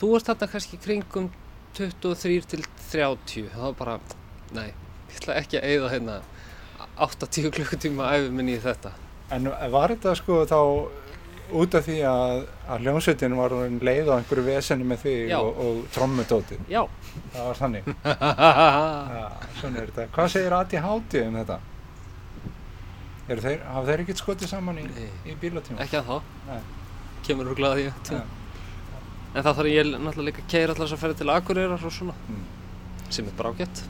þú 0.00 0.12
ert 0.16 0.30
þarna 0.30 0.50
kannski 0.52 0.80
kringum 0.82 1.30
23 1.76 2.50
til 2.52 2.62
30 2.90 3.50
þá 3.52 3.66
bara, 3.76 3.98
nei, 4.56 4.70
ég 5.10 5.18
ætla 5.20 5.40
ekki 5.40 5.60
að 5.60 5.68
eyða 5.72 5.92
hérna 5.92 6.20
8-10 7.06 7.52
klukkutíma 7.56 8.12
æfi 8.16 8.32
minni 8.32 8.56
í 8.56 8.62
þetta 8.62 8.94
En 9.34 9.48
var 9.72 9.90
þetta 9.90 10.12
sko 10.14 10.44
þá 10.46 10.58
út 11.56 11.74
af 11.78 11.86
því 11.86 11.96
að, 12.06 12.44
að 12.70 12.84
hljómsveitin 12.84 13.36
var 13.38 13.54
leið 13.86 14.10
á 14.10 14.14
einhverju 14.16 14.44
vesenni 14.46 14.86
með 14.86 15.02
þig 15.04 15.30
Já. 15.30 15.38
og, 15.40 15.58
og 15.62 15.80
trommudótið? 15.94 16.60
Já 16.70 16.82
Það 17.32 17.46
var 17.46 17.60
þannig. 17.60 17.84
Hvað 20.16 20.30
segir 20.32 20.56
Adi 20.56 20.82
Háti 20.82 21.22
um 21.26 21.38
þetta? 21.40 21.58
Þeir, 23.26 23.62
hafa 23.66 23.86
þeir 23.88 24.02
ekkert 24.04 24.20
skotið 24.22 24.48
saman 24.52 24.76
í, 24.78 24.84
í 25.26 25.34
bílatíma? 25.40 25.80
Ekki 25.82 25.98
að 25.98 26.10
þá, 26.10 26.18
Nei. 26.46 26.60
kemur 27.26 27.48
úr 27.50 27.58
glæði 27.58 27.86
ég 27.88 28.12
Ja. 28.12 28.20
En 29.36 29.42
það 29.44 29.56
þarf 29.58 29.68
ég 29.72 29.88
náttúrulega 29.92 30.26
líka 30.30 30.42
að 30.44 30.48
keira 30.52 30.72
allar 30.72 30.86
þess 30.86 30.94
að 30.96 31.00
ferja 31.02 31.16
til 31.18 31.30
Akureyrar 31.34 31.82
og 31.84 31.92
svona 31.92 32.14
Mm. 32.28 32.44
sem 33.10 33.26
er 33.26 33.32
bara 33.36 33.50
ágætt 33.52 33.82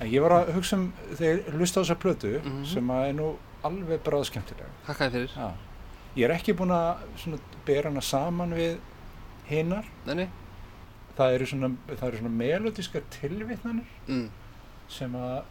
En 0.00 0.08
ég 0.10 0.22
var 0.22 0.30
að 0.30 0.52
hugsa 0.54 0.76
um 0.76 0.92
þeir 1.18 1.42
hlusta 1.52 1.80
á 1.80 1.82
þessa 1.84 1.98
plötu 1.98 2.40
Mhm. 2.42 2.64
sem 2.66 2.86
að 2.88 3.08
er 3.08 3.12
nú 3.14 3.36
alveg 3.64 4.00
bráðskemmtilega. 4.06 4.70
Hakkaði 4.86 5.10
fyrir 5.12 5.30
Já. 5.36 5.52
Ég 6.16 6.24
er 6.24 6.34
ekki 6.36 6.54
búinn 6.54 6.70
að 6.70 6.96
svona, 7.16 7.38
bera 7.66 7.90
hana 7.90 8.00
saman 8.00 8.50
við 8.54 8.78
hinnar. 9.48 9.84
Nei, 10.06 10.14
nei 10.14 10.28
Það 11.18 11.34
eru 11.34 11.46
svona, 11.46 11.76
svona 11.98 12.30
melodískar 12.30 13.02
tilvitnanir 13.10 13.84
mm. 14.06 14.28
sem 14.88 15.12
að 15.12 15.42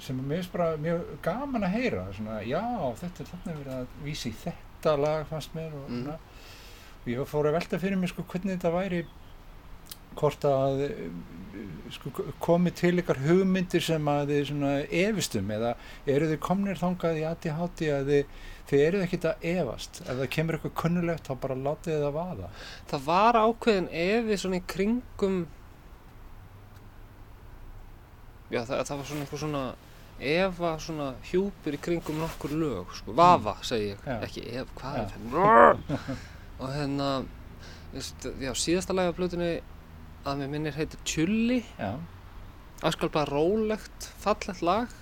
sem 0.00 0.18
að 0.20 0.26
mér 0.30 0.40
finnst 0.40 0.52
bara 0.54 0.68
mjög 0.80 1.06
gaman 1.24 1.66
að 1.68 1.74
heyra 1.76 2.04
svona, 2.16 2.40
já, 2.48 2.62
þetta 3.02 3.22
er 3.24 3.30
þarna 3.34 3.56
verið 3.60 3.72
að 3.78 3.96
vísi 4.06 4.34
þetta 4.44 4.96
lag 5.02 5.26
fannst 5.30 5.54
mér 5.56 5.72
og, 5.76 5.88
Mm. 5.90 6.04
mm. 6.06 6.28
og 7.00 7.08
ég 7.14 7.26
fór 7.28 7.48
að 7.50 7.58
velta 7.58 7.78
fyrir 7.82 7.98
mér 8.00 8.12
sko 8.14 8.24
hvernig 8.28 8.56
þetta 8.58 8.72
væri 8.76 9.02
hvort 10.18 10.42
að 10.44 10.80
eh, 10.88 11.02
sko, 11.94 12.10
komi 12.42 12.72
til 12.74 12.96
ykkar 12.98 13.20
hugmyndir 13.22 13.82
sem 13.84 14.08
að 14.10 14.32
þið 14.32 14.40
svona 14.48 14.72
efistum 15.04 15.52
eða 15.54 15.74
eru 16.10 16.26
þið 16.32 16.40
komnir 16.42 16.80
þangað 16.80 17.20
í 17.20 17.22
ADHD 17.28 17.84
að 17.94 18.10
þið, 18.10 18.34
þið 18.72 18.82
eruð 18.88 19.04
ekkert 19.06 19.28
að 19.30 19.46
efast 19.52 20.00
ef 20.02 20.10
það 20.18 20.28
kemur 20.34 20.58
eitthvað 20.58 20.74
kunnulegt 20.82 21.30
þá 21.30 21.32
bara 21.44 21.58
látið 21.62 21.94
þið 21.94 22.08
að 22.08 22.16
vaða 22.18 22.50
Það 22.90 23.06
var 23.06 23.38
ákveðin 23.44 23.88
efi 24.02 24.40
svona 24.42 24.58
í 24.60 24.66
kringum 24.74 25.38
Já, 28.50 28.64
það, 28.66 28.80
það 28.88 28.96
var 28.98 29.08
svona 29.12 29.24
einhver 29.24 29.42
svona 29.44 29.62
efa 30.20 30.74
svona 30.82 31.12
hjúpur 31.30 31.76
í 31.76 31.80
kringum 31.80 32.20
nokkur 32.20 32.52
lög, 32.56 32.94
sko, 32.98 33.14
vafa, 33.16 33.56
segi 33.66 33.92
ég. 33.92 34.00
Já. 34.04 34.16
ekki 34.26 34.42
ef, 34.60 34.72
hvað 34.78 34.98
er 35.00 35.12
þetta? 35.14 36.16
Og 36.60 36.72
hérna 36.74 37.10
já, 38.44 38.52
síðasta 38.54 38.94
lagi 38.96 39.12
á 39.12 39.16
blötunni 39.16 39.52
að 40.28 40.42
mér 40.42 40.50
minnir 40.52 40.76
heitir 40.76 41.00
Tjulli 41.08 41.62
já, 41.78 41.94
afskal 42.84 43.08
bara 43.12 43.30
rólegt, 43.32 44.10
fallegt 44.20 44.60
lag. 44.64 44.92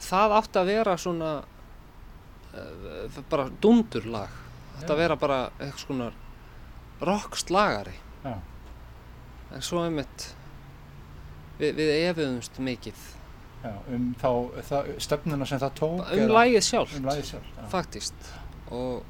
Það 0.00 0.34
átti 0.38 0.60
að 0.60 0.70
vera 0.70 0.96
svona 1.00 1.30
uh, 1.44 3.18
bara 3.32 3.48
dundurlag 3.60 4.36
átti 4.78 4.86
Já. 4.86 4.94
að 4.94 5.00
vera 5.02 5.16
bara 5.20 5.40
eitthvað 5.58 5.82
svona 5.82 6.10
rockslagari. 7.04 7.96
Já, 8.24 8.36
en 9.56 9.64
svo 9.64 9.82
einmitt 9.84 10.30
við, 11.60 11.74
við 11.76 11.92
efiðumst 12.10 12.60
mikið 12.64 13.02
já 13.62 13.72
um 13.94 14.04
þá 14.20 14.30
það, 14.68 14.92
stefnuna 15.06 15.48
sem 15.48 15.62
það 15.62 15.74
tók 15.80 16.12
um 16.16 16.34
lagið 16.34 16.66
sjálft. 16.66 16.98
Um 16.98 17.08
lagið 17.10 17.32
sjálf 17.32 17.48
já. 17.56 17.64
faktist. 17.72 18.30
Og 18.70 19.02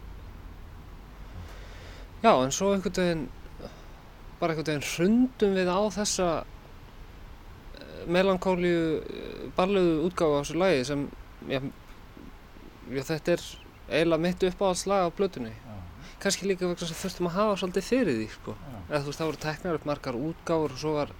já 2.25 2.33
en 2.33 2.55
svo 2.55 2.73
einhvern 2.75 2.97
veginn 3.01 3.29
bara 4.41 4.55
einhvern 4.55 4.73
veginn 4.73 4.89
hrundum 4.95 5.57
við 5.59 5.71
á 5.71 5.81
þessa 6.01 6.29
melankóliu 8.11 9.51
barluðu 9.57 9.97
útgáfa 10.09 10.41
á 10.41 10.43
þessu 10.43 10.61
lagi 10.61 10.85
sem 10.89 11.09
já, 11.49 11.61
já, 12.91 13.03
þetta 13.03 13.35
er 13.37 13.45
eiginlega 13.91 14.25
mitt 14.25 14.47
uppáhaldslag 14.51 15.07
á 15.07 15.17
blötunni 15.17 15.53
kannski 16.21 16.49
líka 16.49 16.69
vegna 16.69 16.89
sem 16.89 16.99
þurftum 17.01 17.31
að 17.31 17.37
hafa 17.39 17.57
svolítið 17.61 17.87
fyrir 17.87 18.19
því 18.19 18.29
sko. 18.35 18.55
eða 18.89 19.01
þú 19.01 19.11
veist 19.11 19.21
það 19.21 19.31
voru 19.31 19.43
teknar 19.45 19.79
upp 19.79 19.87
margar 19.89 20.19
útgáfur 20.19 20.75
og 20.75 20.81
svo 20.83 20.93
var 20.99 21.15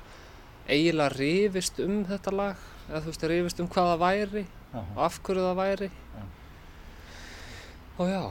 eiginlega 0.69 1.14
rifist 1.16 1.81
um 1.85 2.03
þetta 2.09 2.35
lag 2.37 2.66
eða 2.90 3.03
þú 3.05 3.09
veist 3.12 3.26
rifist 3.33 3.62
um 3.62 3.68
hvað 3.70 3.90
það 3.92 4.00
væri 4.05 4.44
Já. 4.46 4.81
og 4.83 4.98
af 5.07 5.14
hverju 5.26 5.42
það 5.48 5.61
væri 5.64 5.88
Já. 5.90 6.22
og 7.98 8.07
já 8.14 8.22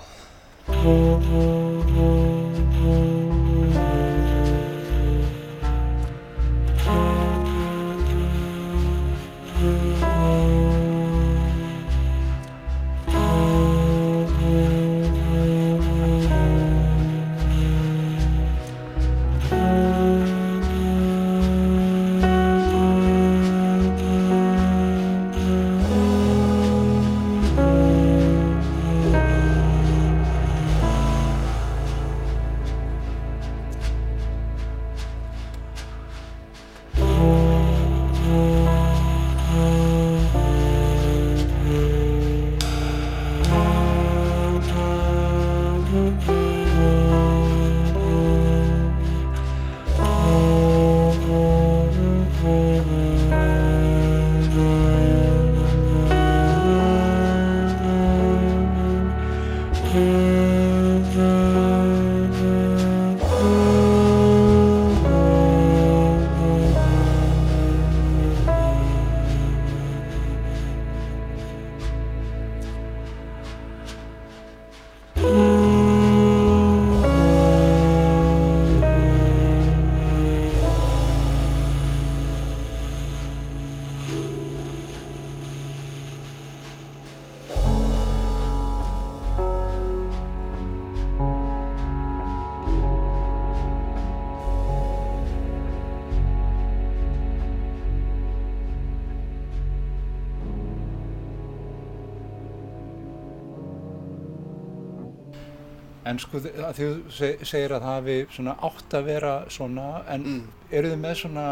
En 106.09 106.17
sko 106.21 106.39
þú 106.41 106.85
se- 107.13 107.35
segir 107.45 107.73
að 107.75 107.83
það 107.83 107.93
hafi 107.93 108.17
svona 108.33 108.53
átt 108.65 108.93
að 108.97 109.07
vera 109.09 109.33
svona, 109.51 109.87
en 110.09 110.23
mm. 110.25 110.43
eru 110.79 110.91
þið 110.93 111.01
með 111.03 111.15
svona, 111.19 111.43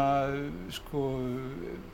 sko, 0.78 1.02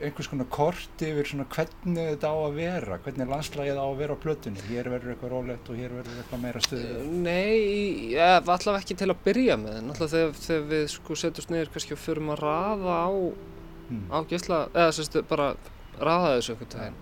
einhvers 0.05 0.29
konar 0.33 0.48
kort 0.55 1.05
yfir 1.05 1.29
svona 1.29 1.46
hvernig 1.53 2.09
þetta 2.14 2.31
á 2.31 2.37
að 2.46 2.57
vera, 2.59 2.98
hvernig 3.05 3.31
landslægið 3.33 3.81
á 3.81 3.87
að 3.87 3.98
vera 4.00 4.16
á 4.16 4.22
plötunni? 4.24 4.64
Hér 4.70 4.90
verður 4.92 5.14
eitthvað 5.14 5.35
rólegt 5.35 5.70
og 5.74 5.81
hér 5.83 5.96
verður 5.98 6.20
eitthvað 6.22 6.44
meira 6.46 6.62
stuðið. 6.64 7.11
Nei, 7.27 8.12
ja, 8.14 8.31
allavega 8.40 8.81
ekki 8.85 8.96
til 9.03 9.11
að 9.12 9.22
byrja 9.27 9.59
með 9.61 9.81
en 9.83 9.92
alltaf 9.94 10.14
þegar, 10.14 10.38
þegar 10.46 10.66
við 10.74 10.87
sko 10.94 11.18
setjumst 11.24 11.53
niður 11.55 11.72
kannski 11.74 11.96
og 11.98 12.03
förum 12.07 12.33
að 12.37 12.42
raða 12.46 12.96
á, 13.05 13.11
Mm. 13.85 14.07
á 14.09 14.18
gísla, 14.24 14.59
eða 14.72 14.92
sérstu 14.96 15.20
bara 15.29 15.50
raða 16.00 16.31
þessu 16.38 16.55
einhvern 16.55 16.79
veginn 16.81 16.94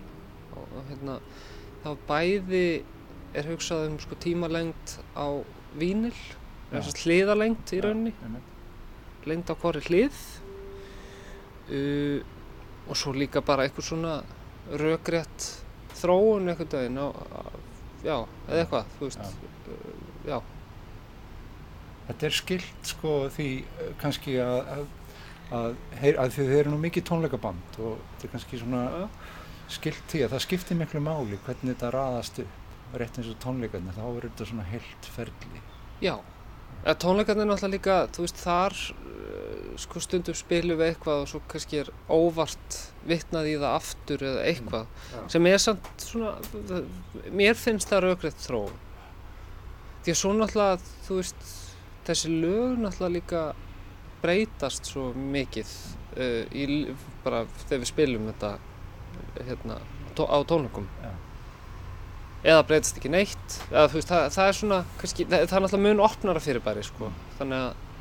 og 0.51 0.81
hérna 0.89 1.13
þá 1.79 1.93
bæði 2.09 2.63
er 3.33 3.47
hugsað 3.49 3.87
um 3.89 3.97
sko 4.01 4.17
tímalengd 4.21 4.95
á 5.17 5.25
vínil, 5.79 6.13
hliðalengd 6.73 7.73
í 7.73 7.81
rauninni, 7.83 8.13
Einmitt. 8.25 8.49
lengd 9.29 9.49
á 9.49 9.55
hvori 9.61 9.81
hlið. 9.87 10.17
Uh, 11.71 12.19
og 12.91 12.97
svo 12.99 13.13
líka 13.15 13.39
bara 13.45 13.63
eitthvað 13.63 13.85
svona 13.87 14.15
rökrétt 14.79 15.45
þróun 15.95 16.49
einhvern 16.51 16.73
veginn 16.73 16.99
á, 16.99 17.07
já, 18.03 18.17
eða 18.49 18.57
eitthvað, 18.65 18.89
þú 18.97 19.07
veist, 19.07 19.23
Já. 19.23 20.33
já. 20.33 20.39
Þetta 22.09 22.27
er 22.27 22.35
skilt 22.35 22.89
sko 22.91 23.13
því 23.31 23.47
kannski 24.01 24.33
að, 24.43 24.57
að, 24.73 24.83
að, 25.55 25.77
að 26.19 26.33
þið 26.35 26.51
eru 26.57 26.73
nú 26.73 26.81
mikið 26.83 27.05
tónleikaband 27.07 27.77
og 27.79 27.93
þetta 28.17 28.27
er 28.27 28.33
kannski 28.33 28.59
svona 28.59 28.83
skilt 29.71 30.03
því 30.11 30.25
að 30.25 30.33
það 30.35 30.43
skiptir 30.49 30.79
miklu 30.81 30.99
máli 31.05 31.39
hvernig 31.45 31.71
þetta 31.77 31.93
raðast 31.95 32.41
upp 32.43 32.59
rétt 32.99 33.17
eins 33.19 33.31
og 33.31 33.39
tónleikarnir, 33.43 33.95
þá 33.95 34.05
er 34.05 34.27
þetta 34.27 34.47
svona 34.49 34.65
heilt 34.67 35.09
ferli. 35.15 35.61
Já, 36.03 36.15
ja, 36.83 36.93
tónleikarnir 36.99 37.47
náttúrulega 37.49 37.73
líka, 37.73 37.97
þú 38.13 38.25
veist, 38.25 38.41
þar 38.43 38.77
uh, 38.93 39.73
sko 39.81 40.03
stundum 40.03 40.37
spilum 40.37 40.79
við 40.81 40.91
eitthvað 40.91 41.23
og 41.23 41.31
svo 41.31 41.41
kannski 41.49 41.81
er 41.81 41.91
óvart 42.11 42.79
vitnað 43.09 43.49
í 43.49 43.57
það 43.57 43.77
aftur 43.79 44.25
eða 44.29 44.45
eitthvað 44.51 44.87
Já. 45.13 45.19
sem 45.35 45.49
er 45.49 45.61
samt 45.63 45.89
svona, 46.05 46.35
það, 46.53 46.87
mér 47.41 47.59
finnst 47.59 47.91
það 47.91 48.05
raugrætt 48.07 48.45
þróun. 48.45 48.79
Því 50.03 50.13
að 50.13 50.19
svo 50.19 50.33
náttúrulega, 50.37 50.93
þú 51.07 51.19
veist, 51.21 51.51
þessi 52.07 52.33
lög 52.35 52.79
náttúrulega 52.83 53.15
líka 53.17 53.43
breytast 54.23 54.87
svo 54.87 55.09
mikið 55.15 55.71
uh, 56.15 56.43
í, 56.55 56.67
bara 57.25 57.43
þegar 57.65 57.83
við 57.83 57.91
spilum 57.91 58.31
þetta 58.31 58.55
hérna, 59.47 59.79
tó, 60.15 60.27
á 60.29 60.37
tónleikum 60.47 60.87
Já. 61.01 61.11
Eða 62.43 62.63
breytast 62.67 62.99
ekki 62.99 63.11
neitt 63.11 63.57
eða, 63.71 63.87
veist, 63.93 64.09
það, 64.09 64.25
það 64.35 64.49
er 64.49 64.57
svona 64.59 64.79
kannski, 64.99 65.25
það, 65.31 65.45
það 65.47 65.57
er 65.57 65.65
náttúrulega 65.65 65.83
mun 65.87 66.03
opnara 66.03 66.43
fyrirbæri 66.43 66.85
sko. 66.87 67.11
þannig 67.39 67.59
að 67.59 67.91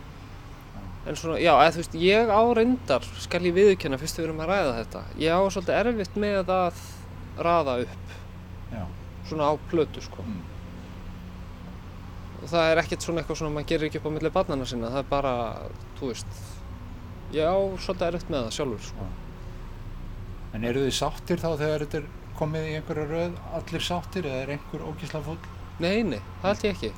en 1.03 1.19
svona, 1.19 1.37
já, 1.43 1.53
eða, 1.55 1.77
veist, 1.79 1.95
ég 1.99 2.31
á 2.31 2.43
reyndar 2.59 3.07
skal 3.23 3.43
ég 3.47 3.55
viðurkenna 3.57 3.99
fyrst 3.99 4.19
við 4.19 4.29
erum 4.29 4.43
að 4.43 4.53
ræða 4.53 4.75
þetta 4.81 5.05
ég 5.23 5.35
á 5.35 5.41
svolítið 5.51 5.79
erfitt 5.81 6.19
með 6.25 6.53
að 6.55 6.83
raða 7.43 7.77
upp 7.85 8.17
Já. 8.73 8.83
svona 9.29 9.51
á 9.51 9.53
plötu 9.71 10.03
sko. 10.05 10.25
Mm. 10.27 10.41
og 12.43 12.51
það 12.51 12.71
er 12.71 12.81
ekkert 12.83 13.07
svona 13.07 13.23
eitthvað 13.23 13.41
svona 13.41 13.55
maður 13.57 13.71
gerir 13.73 13.89
ekki 13.89 14.01
upp 14.03 14.09
á 14.11 14.15
milli 14.17 14.33
barnana 14.35 14.67
sinna 14.69 14.91
það 14.93 15.03
er 15.05 15.11
bara, 15.11 15.35
þú 15.99 16.11
veist 16.13 16.41
ég 17.33 17.47
á 17.47 17.57
svolítið 17.81 18.09
erfitt 18.09 18.33
með 18.33 18.47
það 18.47 18.57
sjálfur 18.59 18.89
sko. 18.91 19.07
En 20.53 20.67
eru 20.69 20.83
þið 20.85 20.97
sáttir 20.99 21.41
þá 21.41 21.51
þegar 21.57 21.85
þetta 21.87 22.03
er 22.03 22.11
komið 22.43 22.69
í 22.69 22.77
einhverja 22.81 23.07
röð, 23.07 23.35
allir 23.55 23.85
sáttir 23.87 24.27
eða 24.27 24.43
er 24.43 24.55
einhver 24.57 24.87
ógísla 24.89 25.23
fúll? 25.23 25.39
Nei, 25.83 26.03
nei, 26.03 26.19
það 26.43 26.49
held 26.49 26.65
ég 26.67 26.77
ekki. 26.77 26.93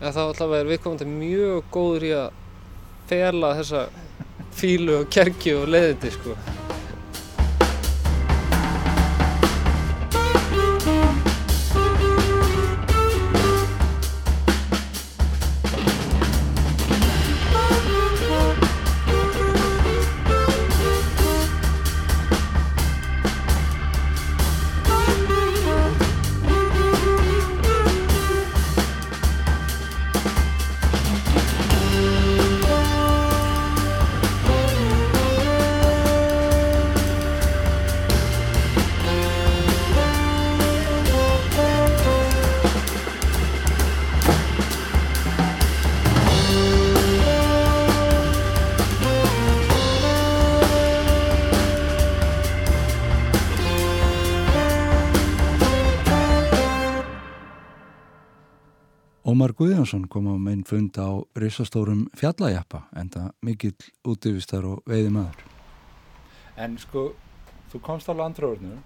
En 0.00 0.14
þá 0.16 0.22
allavega 0.22 0.62
er 0.62 0.70
viðkomandi 0.72 1.08
mjög 1.10 1.72
góður 1.74 2.06
í 2.08 2.12
að 2.16 2.38
fela 3.10 3.52
þessa 3.60 3.82
fílu 4.56 5.02
og 5.02 5.10
kerkju 5.12 5.58
og 5.60 5.68
leiðindi, 5.74 6.14
sko. 6.16 6.38
Guðjónsson 59.56 60.04
kom 60.12 60.26
á 60.28 60.36
minn 60.36 60.66
fund 60.68 60.98
á 61.00 61.16
risastórum 61.40 62.02
fjallajappa 62.12 62.82
en 63.00 63.08
það 63.08 63.28
mikill 63.48 63.86
útivistar 64.04 64.66
og 64.68 64.82
veiði 64.84 65.14
maður. 65.14 65.46
En 66.60 66.74
sko, 66.80 67.06
þú 67.72 67.80
komst 67.86 68.10
á 68.12 68.14
landröðurnu, 68.18 68.76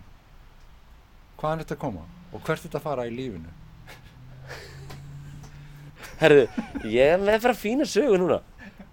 hvaðan 1.40 1.58
er 1.58 1.66
þetta 1.66 1.78
að 1.78 1.82
koma? 1.82 2.04
Og 2.30 2.44
hvert 2.44 2.60
er 2.60 2.68
þetta 2.68 2.78
að 2.78 2.86
fara 2.86 3.08
í 3.10 3.16
lífinu? 3.16 3.50
Herðu, 6.22 6.46
ég 6.86 7.16
er 7.16 7.18
með 7.18 7.40
að 7.40 7.44
fara 7.48 7.58
fína 7.64 7.88
sögu 7.90 8.22
núna. 8.22 8.38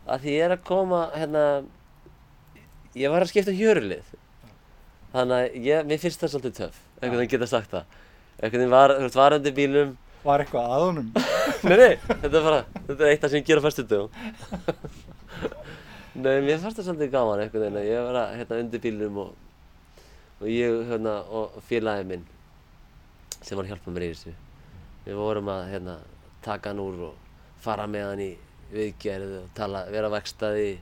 Að 0.08 0.26
því 0.26 0.34
ég 0.34 0.48
er 0.48 0.56
að 0.58 0.66
koma 0.72 1.04
hérna 1.14 1.46
ég 2.98 3.14
var 3.14 3.22
að 3.22 3.32
skipta 3.36 3.54
um 3.54 3.60
hjörulið 3.60 4.12
þannig 5.14 5.38
að 5.38 5.62
ég, 5.68 5.88
mér 5.88 6.02
finnst 6.02 6.22
það 6.24 6.34
svolítið 6.34 6.58
töff 6.58 6.84
einhvern 6.98 7.22
veginn 7.22 7.34
geta 7.36 7.50
sagt 7.50 7.74
það. 7.74 7.96
Einhvern 8.42 8.64
veginn 8.64 8.74
var, 8.74 8.94
þú 8.98 9.06
veist, 9.06 9.18
var 9.22 9.36
undir 9.38 9.58
bílum 9.58 9.96
Var 10.28 10.44
eitthvað 10.44 10.72
að 10.76 10.86
honum? 10.86 11.12
nei, 11.68 11.76
nei, 11.80 11.94
þetta 12.08 12.32
er 12.32 12.48
bara, 12.50 12.64
þetta 12.88 12.98
er 12.98 13.12
eitt 13.14 13.24
af 13.24 13.32
sem 13.32 13.40
ég 13.40 13.48
ger 13.48 13.62
á 13.62 13.66
fyrstu 13.66 13.86
dögum 13.88 14.12
nei, 16.18 16.40
mér 16.42 16.60
fannst 16.62 16.80
það 16.80 16.88
svolítið 16.88 17.14
gaman 17.14 17.44
einhvern 17.44 17.64
veginn 17.64 17.80
að 17.82 17.88
ég 17.88 18.08
var 18.08 18.20
að, 18.24 18.34
hérna, 18.40 18.60
undir 18.64 18.84
bílum 18.84 19.22
og, 19.24 19.30
og 20.42 20.50
ég, 20.52 20.82
hérna, 20.90 21.14
og 21.30 21.58
félagið 21.70 22.12
minn 22.12 22.26
sem 23.38 23.58
var 23.58 23.68
að 23.68 23.74
hjálpa 23.76 23.94
mér 23.94 24.08
í 24.08 24.10
þessu. 24.12 24.34
Við 25.06 25.20
vorum 25.22 25.52
að, 25.54 25.64
hérna, 25.72 25.98
taka 26.46 26.74
hann 26.74 26.82
úr 26.84 27.04
og 27.12 27.44
fara 27.64 27.86
með 27.92 28.08
hann 28.10 28.24
í 28.26 28.32
viðgerð 28.74 29.36
og 29.44 29.52
tala, 29.58 29.86
vera 29.94 30.10
á 30.10 30.16
vegstaði 30.18 30.66
í, 30.72 30.76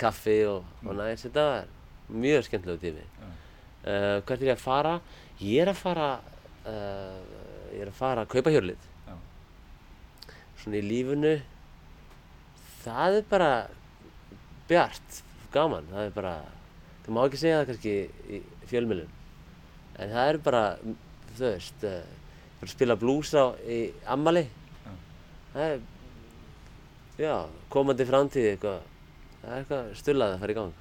kaffi 0.00 0.38
og, 0.48 0.66
og 0.82 0.96
næst, 0.98 1.28
þetta 1.28 1.46
var 1.48 1.70
mjög 2.22 2.48
skemmtilegu 2.48 2.82
tími. 2.82 3.06
Uh, 3.82 4.18
hvert 4.26 4.38
er 4.40 4.48
ég 4.50 4.56
að 4.56 4.62
fara? 4.62 4.96
ég 5.42 5.62
er 5.64 5.72
að 5.72 5.80
fara 5.80 6.08
uh, 6.70 7.16
ég 7.72 7.84
er 7.84 7.90
að 7.90 7.98
fara 7.98 8.24
að 8.24 8.32
kaupa 8.34 8.52
hjörlið 8.54 8.88
Já. 9.08 9.14
svona 10.62 10.78
í 10.78 10.84
lífinu 10.86 11.34
það 12.82 13.18
er 13.20 13.28
bara 13.30 13.52
bjart, 14.70 15.22
gaman 15.54 15.88
það 15.92 16.08
er 16.08 16.14
bara, 16.16 16.34
þú 17.04 17.16
má 17.16 17.22
ekki 17.26 17.40
segja 17.42 17.60
það 17.60 17.70
kannski 17.70 17.94
í 18.38 18.42
fjölmjölum 18.70 19.18
en 20.02 20.14
það 20.16 20.30
er 20.32 20.40
bara, 20.46 20.62
þú 21.36 21.46
veist 21.46 21.88
uh, 21.88 21.98
bara 22.60 22.74
spila 22.74 22.98
blues 22.98 23.32
á 23.36 23.44
í 23.66 23.80
ammali 24.14 24.46
Já. 24.46 24.92
það 25.54 25.66
er 25.66 25.82
já, 27.22 27.34
komandi 27.72 28.08
framtíð 28.08 28.48
eitthvað 28.52 28.80
það 29.42 29.50
er 29.50 29.58
eitthvað 29.60 29.92
stullað 30.00 30.36
að 30.36 30.40
fara 30.44 30.56
í 30.56 30.60
gang 30.60 30.78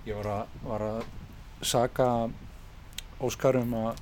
Ég 0.00 0.16
var 0.16 0.30
að, 0.32 0.52
var 0.64 0.82
að 0.86 1.00
saka 1.68 2.06
Óskar 3.20 3.58
um 3.60 3.74
að 3.76 3.98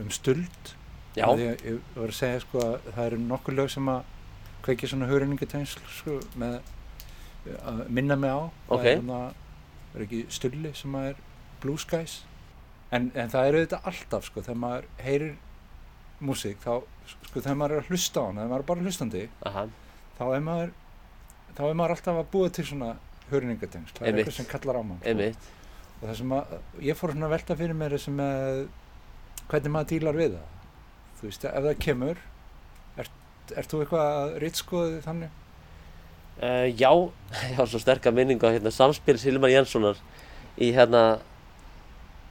um 0.00 0.10
stuld. 0.14 0.74
Að 1.14 1.44
ég 1.44 1.80
var 1.94 2.10
að 2.10 2.18
segja 2.18 2.42
sko 2.42 2.62
að 2.64 2.88
það 2.90 3.06
eru 3.06 3.20
nokkur 3.22 3.54
lög 3.54 3.70
sem 3.70 3.90
að 3.92 4.12
kveiki 4.64 4.90
svona 4.90 5.08
hugrenningatengsl 5.10 5.82
sko 6.00 6.18
með 6.40 6.60
að 7.60 7.82
minna 7.92 8.16
mig 8.18 8.32
á. 8.34 8.42
Ok. 8.72 8.84
það 8.84 9.16
er, 9.20 9.40
er 9.94 10.06
ekki 10.06 10.22
stulli 10.32 10.72
sem 10.74 10.94
að 10.98 11.10
er 11.12 11.24
Blue 11.62 11.80
Skies. 11.80 12.22
En, 12.94 13.10
en 13.14 13.30
það 13.30 13.48
er 13.48 13.58
auðvitað 13.58 13.90
alltaf 13.90 14.26
sko 14.28 14.42
þegar 14.44 14.60
maður 14.64 14.88
heyrir 15.02 15.34
músík 16.24 16.60
þá 16.62 16.84
sko 17.04 17.40
þegar 17.40 17.58
maður 17.58 17.74
er 17.76 17.82
að 17.82 17.90
hlusta 17.92 18.22
á 18.22 18.24
hana 18.28 18.40
þegar 18.40 18.52
maður 18.52 18.62
er 18.62 18.68
bara 18.70 18.84
hlustandi 18.86 19.24
aha, 19.48 19.64
þá 20.18 20.24
er 20.26 20.44
maður 20.46 20.72
þá 21.54 21.62
er 21.66 21.76
maður 21.80 21.94
alltaf 21.96 22.20
að 22.20 22.30
búa 22.34 22.52
til 22.54 22.66
svona 22.68 22.90
hugrenningatengsl 23.30 23.98
það 23.98 24.08
er 24.08 24.20
eitthvað 24.20 24.38
sem 24.38 24.48
kallar 24.50 24.78
á 24.80 24.82
mann 24.84 25.02
sko. 25.02 25.50
og 25.98 26.06
það 26.06 26.16
sem 26.20 26.34
að 26.38 26.56
ég 26.88 27.00
fór 27.00 27.14
svona 27.14 27.28
að 27.28 27.34
velta 27.36 27.58
fyrir 27.60 27.78
mér 27.80 27.96
þessu 27.96 28.14
með 28.14 28.64
hvernig 29.50 29.74
maður 29.74 29.90
dílar 29.92 30.18
við 30.18 30.36
það? 30.36 30.70
Þú 31.18 31.28
veist, 31.28 31.46
ef 31.48 31.66
það 31.66 31.82
kemur 31.84 32.20
ert, 33.02 33.18
ert 33.54 33.70
þú 33.70 33.82
eitthvað 33.84 34.08
að 34.12 34.36
rítskoði 34.44 35.02
þannig? 35.04 35.40
Uh, 36.34 36.66
já, 36.74 36.90
ég 37.50 37.58
har 37.60 37.70
svo 37.70 37.80
sterka 37.82 38.12
minningu 38.14 38.48
á 38.48 38.54
hérna, 38.54 38.72
samspil 38.74 39.16
Silmar 39.22 39.52
Jenssonar 39.52 40.00
í 40.58 40.72
hérna 40.74 41.04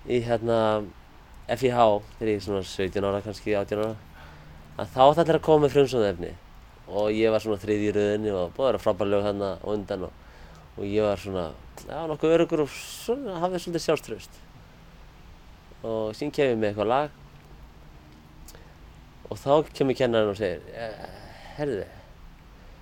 í 0.03 0.19
hérna 0.23 0.57
FIH 1.47 1.79
þegar 2.17 2.31
ég 2.31 2.39
er 2.39 2.43
svona 2.43 2.63
17 2.67 3.07
ára 3.07 3.21
kannski 3.23 3.55
18 3.55 3.83
ára. 3.83 3.95
Að 4.73 4.89
þá 4.95 5.01
átti 5.05 5.23
allir 5.23 5.37
að 5.37 5.45
koma 5.45 5.65
með 5.65 5.75
frumsóðefni 5.75 6.31
og 6.89 7.11
ég 7.15 7.31
var 7.31 7.43
svona 7.43 7.61
þriði 7.61 7.89
í 7.89 7.93
rauðinni 7.95 8.33
og 8.35 8.55
búið 8.55 8.65
að 8.65 8.71
vera 8.71 8.81
frábær 8.83 9.09
lög 9.11 9.27
hérna 9.27 9.51
undan 9.71 10.07
og, 10.07 10.15
og 10.75 10.87
ég 10.87 11.05
var 11.05 11.21
svona 11.21 11.45
já, 11.85 11.99
nokkuð 12.09 12.35
örugur 12.37 12.65
og 12.65 12.73
svona 12.73 13.37
hafði 13.43 13.61
svolítið 13.63 13.85
sjálfströst 13.85 14.41
og 15.83 16.15
síðan 16.15 16.35
kemur 16.35 16.61
með 16.61 16.71
eitthvað 16.71 16.91
lag. 16.93 17.19
Og 19.29 19.39
þá 19.39 19.75
kemur 19.75 19.97
kennarinn 19.97 20.31
og 20.33 20.39
segir 20.39 20.63
eh, 20.77 21.03
herðu 21.57 21.83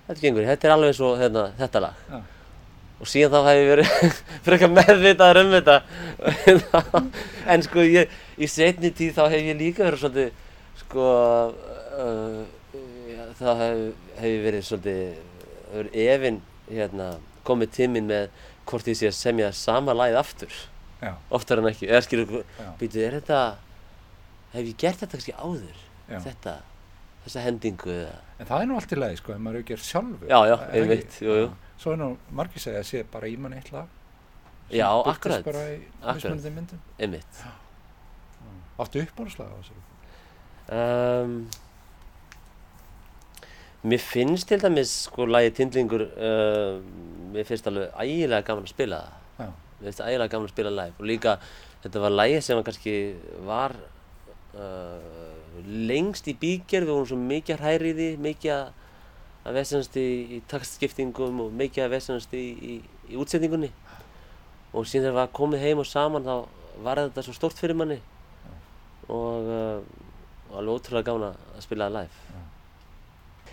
þetta 0.06 0.24
gengur, 0.26 0.46
þetta 0.46 0.68
er 0.68 0.74
alveg 0.76 1.02
og 1.06 1.18
hérna, 1.20 1.48
þetta 1.58 1.82
lag. 1.86 2.06
Já. 2.10 2.20
og 3.02 3.10
síðan 3.10 3.32
þá 3.32 3.48
hef 3.48 3.58
ég 3.58 3.70
verið 3.72 4.16
frekar 4.46 4.72
meðvitaður 4.76 5.42
um 5.42 5.52
þetta. 5.56 5.76
En 7.52 7.64
sko 7.66 7.82
ég, 7.86 8.16
í 8.38 8.48
setni 8.50 8.92
tíð 8.94 9.16
þá 9.16 9.22
hef 9.32 9.48
ég 9.50 9.58
líka 9.58 9.86
verið 9.88 10.04
svolítið 10.04 10.30
sko 10.82 11.08
uh, 11.98 12.40
ja, 13.10 13.26
þá 13.40 13.48
hef, 13.62 13.82
hef 14.20 14.28
ég 14.28 14.44
verið 14.46 14.66
svolítið 14.68 15.98
efinn 16.06 16.42
hérna, 16.68 17.08
komið 17.46 17.74
tíminn 17.78 18.10
með 18.10 18.28
hvort 18.68 18.86
ég 18.86 18.98
sé 18.98 19.10
að 19.10 19.18
semja 19.18 19.50
sama 19.56 19.96
lagið 19.96 20.20
aftur 20.20 20.60
Já, 21.02 21.14
oftar 21.34 21.58
en 21.58 21.68
ekki, 21.72 21.88
eða 21.90 22.02
skilur 22.06 22.44
býtu, 22.78 23.00
er 23.02 23.16
þetta 23.18 23.38
hef 24.52 24.68
ég 24.68 24.76
gert 24.78 25.00
þetta 25.00 25.16
kannski 25.16 25.34
áður? 25.34 25.80
Já. 26.06 26.18
þetta, 26.26 26.52
þessa 27.24 27.42
hendingu 27.46 27.90
eða 27.94 28.20
En 28.38 28.48
það 28.50 28.62
er 28.62 28.68
nú 28.70 28.76
allt 28.78 28.92
í 28.94 28.98
lagi 28.98 29.18
sko, 29.18 29.34
ef 29.34 29.42
maður 29.42 29.58
er 29.58 29.64
ekki 29.64 29.78
sjálfur. 29.86 30.28
Já, 30.30 30.38
já, 30.50 30.54
einmitt, 30.74 31.04
ekki? 31.08 31.26
jú, 31.26 31.34
jú. 31.40 31.50
Svo 31.82 31.92
er 31.94 31.98
nú 32.00 32.08
margir 32.38 32.62
segja 32.62 32.80
að 32.82 32.88
sé 32.88 33.02
bara 33.10 33.30
í 33.30 33.34
mann 33.38 33.54
eitt 33.54 33.72
lag. 33.74 33.90
Já, 34.72 34.86
akkurat, 34.88 35.42
akkurat. 35.42 36.48
myndum. 36.54 36.80
Einmitt. 36.98 37.42
Áttu 38.82 39.02
uppáhalslag 39.04 39.50
á 39.52 39.56
þessu? 39.60 39.82
um, 40.78 41.36
Mér 43.82 43.98
finnst 43.98 44.46
til 44.46 44.60
dæmis 44.62 44.92
sko 45.08 45.26
lagi 45.26 45.50
Tindlingur 45.58 46.04
uh, 46.06 46.78
mér 47.34 47.46
finnst 47.48 47.66
alveg 47.66 47.90
ægilega 47.98 48.46
gaman 48.46 48.68
að 48.68 48.70
spila 48.70 49.00
það 49.38 49.50
mér 49.82 49.90
finnst 49.90 50.04
ægilega 50.06 50.32
gaman 50.32 50.48
að 50.48 50.54
spila 50.54 50.72
live. 50.76 50.94
Og 50.98 51.08
líka 51.10 51.34
þetta 51.82 52.02
var 52.04 52.14
lagi 52.14 52.38
sem 52.46 52.62
kannski 52.66 52.94
var 53.48 53.74
uh, 54.54 55.34
lengst 55.66 56.30
í 56.30 56.36
bígerð. 56.38 56.86
Við 56.86 56.94
vorum 56.94 57.10
svo 57.10 57.18
mikið 57.20 57.56
að 57.56 57.64
hræri 57.66 57.90
í 57.92 57.96
því 57.98 58.08
mikið 58.28 58.54
að 59.42 59.58
vesenast 59.58 59.98
í, 59.98 60.06
í 60.38 60.40
takstskiptingum 60.50 61.40
og 61.46 61.54
mikið 61.58 61.86
að 61.88 61.94
vesenast 61.96 62.34
í, 62.38 62.44
í, 62.54 62.76
í 63.10 63.18
útsendingunni. 63.18 63.72
Og 64.72 64.86
síðan 64.88 65.10
þegar 65.10 65.26
við 65.26 65.34
komið 65.36 65.66
heim 65.66 65.82
og 65.82 65.88
saman 65.90 66.24
þá 66.24 66.36
var 66.86 67.02
þetta 67.02 67.26
svo 67.26 67.34
stórt 67.36 67.58
fyrir 67.58 67.76
manni. 67.76 67.98
Og, 69.10 69.50
uh, 69.50 69.82
og 70.52 70.58
alveg 70.62 70.78
ótrúlega 70.78 71.10
gaman 71.10 71.32
að- 71.32 71.62
spila 71.66 71.90
það 71.90 71.98
live 71.98 72.50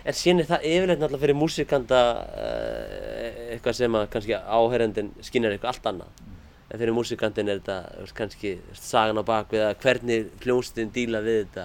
en 0.04 0.16
síðan 0.16 0.42
er 0.42 0.48
það 0.48 0.66
yfirleitt 0.70 1.00
náttúrulega 1.00 1.24
fyrir 1.24 1.38
músikanta 1.38 2.00
uh, 2.24 3.40
eitthvað 3.54 3.78
sem 3.80 3.98
að 3.98 4.06
kannski 4.14 4.36
áherendin 4.38 5.10
skinnir 5.26 5.56
eitthvað 5.56 5.72
allt 5.74 5.90
annað? 5.92 6.24
En 6.70 6.78
fyrir 6.78 6.94
músikantinn 6.94 7.50
er 7.50 7.60
þetta 7.60 8.08
kannski 8.16 8.54
sagan 8.78 9.18
á 9.18 9.24
bakvið 9.26 9.66
að 9.66 9.78
hvernig 9.82 10.30
hljómsveitin 10.44 10.94
díla 10.94 11.20
við 11.26 11.42
þetta. 11.42 11.64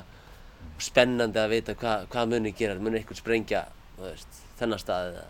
Spennandi 0.82 1.39
að 1.39 1.54
vita 1.54 1.78
hva, 1.80 1.93
hvað 2.12 2.34
muni 2.34 2.52
gera, 2.58 2.82
muni 2.82 3.00
eitthvað 3.00 3.21
sprengja 3.21 3.62
veist, 4.02 4.41
þennan 4.60 4.82
stað 4.82 5.21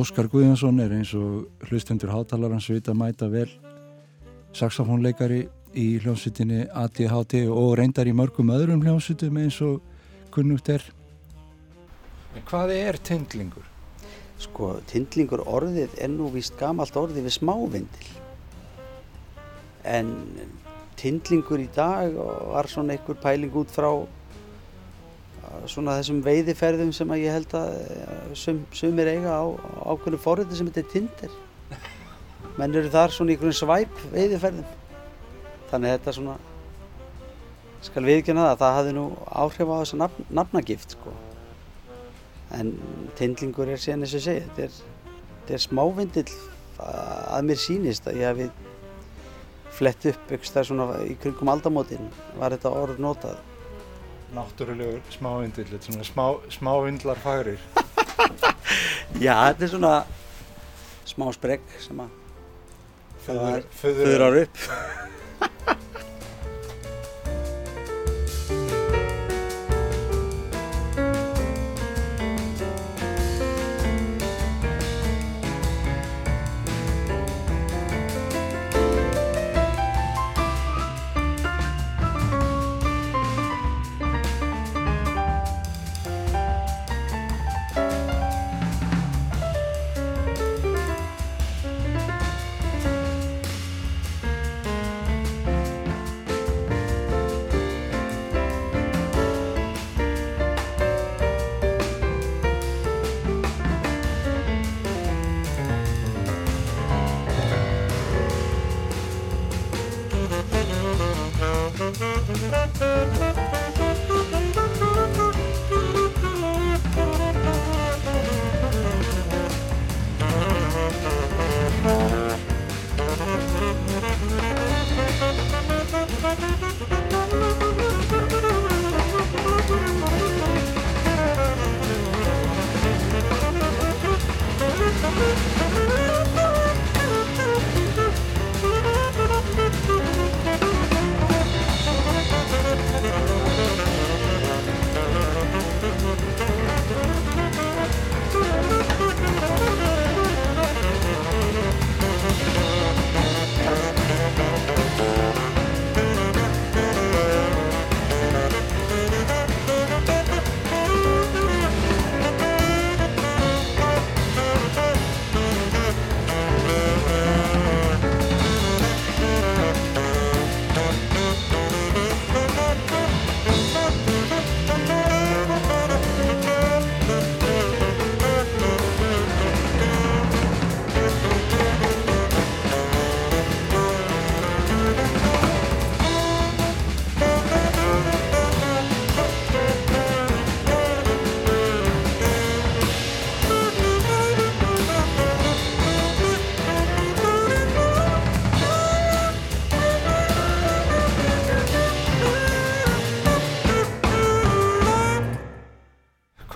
Óskar 0.00 0.30
Guðjónsson 0.32 0.78
er 0.80 0.92
eins 0.96 1.10
og 1.18 1.66
hlustendur 1.66 2.08
hátalarans 2.14 2.70
vita 2.70 2.94
mæta 2.96 3.26
vel 3.28 3.50
saxofónleikari 4.56 5.40
í 5.76 5.86
hljómsveitinni 6.00 6.62
ADHD 6.72 7.42
og 7.52 7.74
reyndar 7.76 8.08
í 8.08 8.14
mörgum 8.16 8.52
öðrum 8.54 8.80
hljómsveitum 8.80 9.40
eins 9.42 9.58
og 9.66 9.82
kunnugt 10.32 10.70
er. 10.72 10.86
En 12.32 12.46
hvað 12.48 12.72
er 12.78 13.00
tindlingur? 13.10 13.66
Sko, 14.40 14.70
tindlingur 14.88 15.42
orðið 15.44 15.98
er 16.00 16.08
nú 16.14 16.30
víst 16.32 16.56
gamalt 16.56 16.96
orðið 16.96 17.28
við 17.28 17.36
smávindil. 17.36 18.08
En 19.84 20.14
tindlingur 20.96 21.60
í 21.60 21.68
dag 21.76 22.16
var 22.54 22.70
svona 22.72 22.96
einhver 22.96 23.20
pæling 23.20 23.52
út 23.52 23.74
frá 23.74 23.90
svona 25.70 25.96
þessum 25.98 26.20
veiðiferðum 26.24 26.92
sem 26.94 27.14
ég 27.18 27.34
held 27.34 27.54
að 27.58 27.72
eh, 27.80 28.34
sum, 28.38 28.60
sumir 28.76 29.10
eiga 29.10 29.38
á 29.42 29.44
ákveðinu 29.92 30.20
forriti 30.22 30.58
sem 30.58 30.68
þetta 30.70 30.84
er 30.84 30.92
tindir 30.92 31.38
menn 32.58 32.76
eru 32.76 32.90
þar 32.92 33.14
svona 33.14 33.32
í 33.32 33.36
einhvern 33.36 33.56
svæp 33.56 34.00
veiðiferðum. 34.12 34.78
Þannig 35.70 35.94
þetta 35.96 36.14
svona 36.16 36.36
skal 37.80 38.04
viðkjöna 38.04 38.46
það 38.50 38.62
það 38.62 38.78
hafði 38.78 38.94
nú 38.96 39.04
áhrif 39.42 39.70
á 39.72 39.76
þessa 39.80 40.00
nafn, 40.02 40.26
nafnagift 40.36 40.96
sko. 40.96 41.14
En 42.56 42.74
tindlingur 43.18 43.70
er 43.70 43.80
síðan 43.80 44.04
eins 44.04 44.16
og 44.18 44.24
segja 44.24 44.48
þetta 44.48 44.66
er, 44.66 44.80
þetta 45.36 45.56
er 45.56 45.64
smávindill 45.64 46.34
að 46.80 47.46
mér 47.48 47.60
sýnist 47.60 48.08
að 48.08 48.20
ég 48.20 48.30
hafi 48.30 48.50
flett 49.80 50.06
upp 50.10 50.34
eitthvað 50.34 50.66
svona 50.68 50.88
í 51.06 51.14
kringum 51.20 51.52
aldamótin 51.52 52.10
var 52.36 52.52
þetta 52.52 52.72
orð 52.82 53.00
notað 53.00 53.38
náttúrulegur 54.36 55.00
smávindill, 55.14 55.78
svona 55.82 56.06
smá, 56.06 56.26
smávindlar 56.52 57.20
fagrir. 57.22 57.60
Já, 59.24 59.34
þetta 59.50 59.66
er 59.66 59.72
svona 59.74 59.94
smá 61.10 61.30
spregg 61.34 61.64
sem 61.82 62.02
að 62.04 62.16
Föður, 63.20 63.64
föðrar 63.82 64.38
upp. 64.46 64.62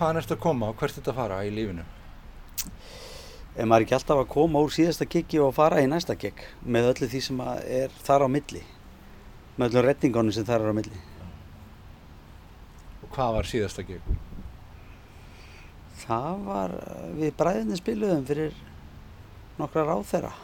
hvaðan 0.04 0.20
ertu 0.20 0.34
að 0.36 0.42
koma 0.44 0.68
og 0.68 0.76
hvert 0.76 0.98
ertu 1.00 1.12
að 1.14 1.16
fara 1.16 1.36
í 1.46 1.52
lífinu? 1.54 1.84
Ef 3.54 3.68
maður 3.70 3.86
ekki 3.86 3.94
alltaf 3.96 4.20
að 4.20 4.32
koma 4.34 4.60
úr 4.60 4.72
síðasta 4.74 5.06
kikki 5.08 5.40
og 5.40 5.54
fara 5.56 5.80
í 5.80 5.88
næsta 5.88 6.16
kikk 6.18 6.42
með 6.60 6.90
öllu 6.90 7.08
því 7.08 7.20
sem 7.24 7.40
er 7.46 7.94
þar 8.04 8.26
á 8.26 8.28
milli 8.28 8.60
með 9.56 9.68
öllu 9.70 9.84
rettingunum 9.86 10.34
sem 10.34 10.44
þar 10.44 10.66
er 10.66 10.74
á 10.74 10.78
milli 10.80 11.00
Og 13.04 13.08
hvað 13.14 13.36
var 13.38 13.48
síðasta 13.48 13.84
kikk? 13.86 14.10
Það 16.04 16.42
var 16.50 16.74
við 17.16 17.36
bræðinni 17.38 17.78
spiluðum 17.80 18.26
fyrir 18.28 18.58
nokkra 19.56 19.86
ráþeira 19.88 20.34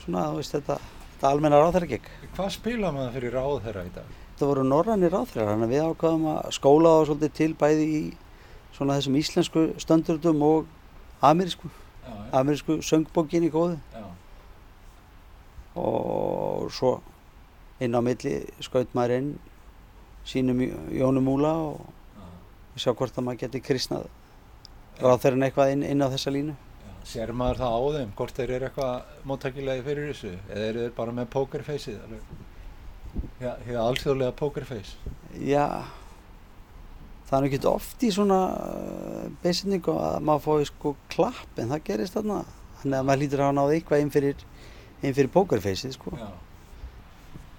svona 0.00 0.26
þú 0.32 0.40
veist 0.40 0.56
þetta, 0.56 0.80
þetta 1.12 1.30
almenna 1.30 1.62
ráþeira 1.62 1.92
kikk 1.94 2.10
Hvað 2.32 2.50
spila 2.56 2.90
maður 2.96 3.20
fyrir 3.20 3.38
ráð 3.38 3.60
þeirra 3.68 3.86
í 3.86 3.94
dag? 4.00 4.18
Þetta 4.40 4.48
voru 4.48 4.62
norrænir 4.64 5.12
ráþreirar 5.12 5.50
þannig 5.52 5.66
að 5.66 5.72
við 5.74 5.82
ákvaðum 5.90 6.22
að 6.30 6.46
skóla 6.56 6.90
þá 6.94 7.00
svolítið 7.10 7.32
til 7.36 7.48
bæði 7.60 7.86
í 7.92 7.98
svona 8.72 8.94
þessum 8.96 9.18
íslensku 9.20 9.64
stöndurdum 9.82 10.44
og 10.46 10.70
amerísku 11.28 11.68
Já, 11.68 12.14
amerísku 12.40 12.78
söngbókinni 12.80 13.50
góðu. 13.52 13.76
Já. 13.92 14.06
og 15.76 16.72
svo 16.72 16.94
inn 17.80 17.92
á 17.92 18.00
milli 18.00 18.32
skaut 18.64 18.96
maður 18.96 19.16
inn 19.18 19.30
sínum 20.24 20.64
Jónum 20.88 21.28
Múla 21.28 21.52
og 21.68 22.80
sjá 22.80 22.94
hvort 22.96 23.12
að 23.12 23.26
maður 23.26 23.44
geti 23.44 23.60
kristnað 23.60 24.08
ráþreirin 25.00 25.44
eitthvað 25.44 25.74
inn, 25.74 25.84
inn 25.84 26.00
á 26.00 26.08
þessa 26.12 26.32
línu. 26.32 26.56
Sér 27.04 27.32
maður 27.36 27.60
það 27.60 27.76
á 27.76 27.80
þeim, 27.96 28.16
hvort 28.16 28.40
þeir 28.40 28.54
eru 28.56 28.68
eitthvað 28.70 29.24
móttækilegi 29.28 29.84
fyrir 29.84 30.10
þessu 30.14 30.32
eða 30.48 30.64
eru 30.70 30.86
þeir 30.86 30.96
bara 30.96 31.14
með 31.16 31.30
pokerfaceið 31.36 32.00
alveg? 32.06 32.32
Hér 33.40 33.80
alþjóðlega 33.80 34.36
pokerface. 34.38 34.96
Já, 35.40 35.86
það 37.30 37.36
er 37.38 37.48
ekki 37.48 37.60
oft 37.70 38.04
í 38.06 38.10
svona 38.14 38.38
beisningu 39.42 39.96
að 39.96 40.18
maður 40.28 40.44
fái 40.46 40.70
sko 40.70 40.94
klapp 41.12 41.60
en 41.60 41.72
það 41.74 41.84
gerist 41.88 42.18
þarna. 42.18 42.42
Þannig 42.80 42.98
að 42.98 43.08
maður 43.08 43.22
lítur 43.24 43.42
að 43.42 43.48
hafa 43.48 43.58
náð 43.58 43.74
eitthvað 43.76 44.04
inn 44.04 44.14
fyrir, 44.14 44.46
fyrir 45.02 45.32
pokerfaceið 45.34 45.96
sko. 45.96 46.14
Já. 46.20 46.30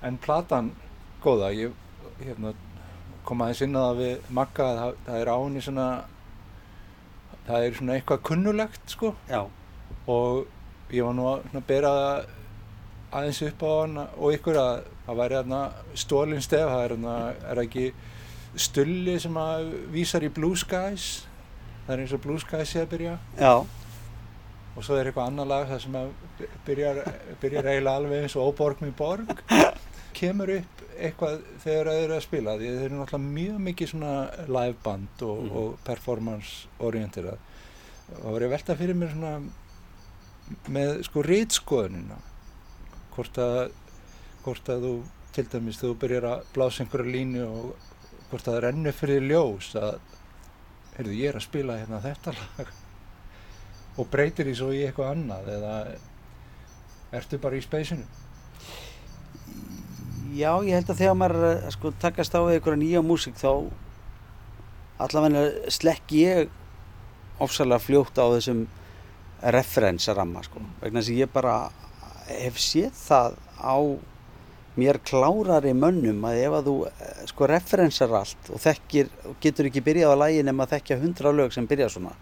En 0.07 0.17
platan 0.21 0.71
góða, 1.21 1.51
ég 1.53 1.75
hérna, 2.21 2.53
kom 3.27 3.43
aðeins 3.43 3.61
inn 3.65 3.77
að 3.77 3.87
það 3.87 4.01
við 4.01 4.31
Magga 4.37 4.67
að 4.67 4.79
það, 4.79 4.95
það 5.05 5.19
er 5.21 5.31
á 5.31 5.37
henni 5.37 5.63
svona, 5.65 5.87
það 7.47 7.65
er 7.65 7.77
svona 7.77 7.97
eitthvað 7.97 8.23
kunnulegt 8.29 8.95
sko 8.95 9.13
Já, 9.29 9.41
og 10.09 10.93
ég 10.93 11.05
var 11.05 11.17
nú 11.17 11.27
að 11.29 11.59
bera 11.69 11.93
aðeins 13.11 13.41
upp 13.49 13.63
á 13.67 13.71
hann 13.81 13.97
og 14.07 14.33
ykkur 14.37 14.57
að 14.61 14.83
það 15.07 15.19
væri 15.21 15.35
hérna 15.39 15.61
stólinn 15.99 16.41
stef, 16.45 16.67
það 16.71 16.83
er 16.85 16.93
hérna, 16.95 17.15
er 17.49 17.59
það 17.59 17.65
ekki 17.65 17.85
stulli 18.67 19.17
sem 19.19 19.37
að 19.41 19.69
vísar 19.93 20.23
í 20.27 20.31
Blue 20.33 20.55
Skies? 20.59 21.09
Það 21.85 21.93
er 21.95 22.03
eins 22.05 22.13
og 22.15 22.21
Blue 22.23 22.39
Sky 22.39 22.65
sé 22.67 22.83
að 22.83 22.91
byrja. 22.93 23.17
Já, 23.39 23.53
og 24.71 24.83
svo 24.85 24.95
er 24.95 25.09
eitthvað 25.09 25.27
annar 25.31 25.49
lag 25.49 25.65
það 25.67 25.81
sem 25.83 25.95
að 25.99 26.11
byrjar, 26.67 26.99
byrjar 27.41 27.67
eiginlega 27.73 27.95
alveg 27.99 28.21
eins 28.23 28.35
og 28.39 28.51
Óborg 28.53 28.83
með 28.85 28.93
borg. 28.99 29.33
Kemur 30.21 30.51
upp 30.59 30.83
eitthvað 31.01 31.39
þegar 31.63 31.87
þeir 31.91 32.03
eru 32.05 32.15
að 32.19 32.23
spila 32.27 32.53
því 32.59 32.69
þeir 32.75 32.85
eru 32.85 32.99
náttúrulega 32.99 33.33
mjög 33.39 33.59
mikið 33.67 33.91
svona 33.93 34.13
live 34.47 34.77
band 34.85 35.23
og, 35.27 35.37
Mhm. 35.41 35.55
og 35.61 35.77
performance 35.87 36.67
orienterað. 36.79 37.39
Það 38.11 38.31
var 38.35 38.41
ég 38.45 38.51
velta 38.55 38.75
fyrir 38.75 38.95
mér 39.01 39.11
svona 39.15 39.33
með 40.75 41.01
sko 41.07 41.23
rítskoðunina 41.25 42.17
hvort 43.15 43.41
að 43.41 43.59
hvort 44.41 44.71
að 44.73 44.85
þú 44.87 44.93
til 45.35 45.47
dæmis 45.51 45.79
þú 45.79 45.93
byrjar 46.01 46.27
að 46.27 46.45
blása 46.55 46.83
einhverja 46.83 47.15
línu 47.15 47.43
og 47.47 47.89
hvort 48.29 48.47
að 48.47 48.55
það 48.55 48.63
rennur 48.65 48.95
fyrir 48.95 49.27
ljós 49.27 49.73
að 49.79 49.99
heyrðu 50.95 51.17
ég 51.19 51.29
er 51.29 51.39
að 51.39 51.45
spila 51.47 51.77
hérna 51.79 52.01
þetta 52.03 52.33
lag 52.37 52.73
og 53.99 54.09
breytir 54.11 54.47
því 54.47 54.55
svo 54.57 54.71
í 54.75 54.81
eitthvað 54.85 55.13
annað 55.13 55.53
eða 55.57 55.75
ertu 57.19 57.39
bara 57.43 57.59
í 57.59 57.63
speysinu? 57.63 58.05
já, 60.31 60.51
ég 60.63 60.77
held 60.77 60.91
að 60.91 61.01
þegar 61.01 61.17
maður 61.19 61.45
að 61.49 61.69
sko 61.75 61.91
takast 61.99 62.35
á 62.35 62.41
einhverja 62.41 62.79
nýja 62.79 63.03
músík 63.03 63.39
þá 63.39 63.67
allavega 65.01 65.71
slekk 65.73 66.13
ég 66.15 66.51
ofsalega 67.41 67.83
fljótt 67.83 68.19
á 68.21 68.25
þessum 68.35 68.65
referensramma 69.55 70.43
sko 70.45 70.61
vegna 70.81 71.01
þess 71.01 71.13
að 71.13 71.21
ég 71.23 71.33
bara 71.33 71.55
hef 72.29 72.59
séð 72.61 72.93
það 72.97 73.37
á 73.61 73.77
mér 74.79 75.01
klárari 75.03 75.73
mönnum 75.75 76.23
að 76.25 76.41
ef 76.45 76.57
að 76.57 76.67
þú 76.69 76.75
eh, 76.87 77.23
sko 77.31 77.49
referensar 77.51 78.13
allt 78.21 78.51
og 78.53 78.61
þekkir 78.63 79.09
getur 79.43 79.67
ekki 79.67 79.83
byrjað 79.83 80.15
á 80.15 80.21
lægi 80.23 80.45
nema 80.47 80.65
að 80.65 80.77
þekkja 80.77 81.01
hundra 81.01 81.33
lög 81.35 81.55
sem 81.55 81.67
byrja 81.67 81.89
svona 81.91 82.15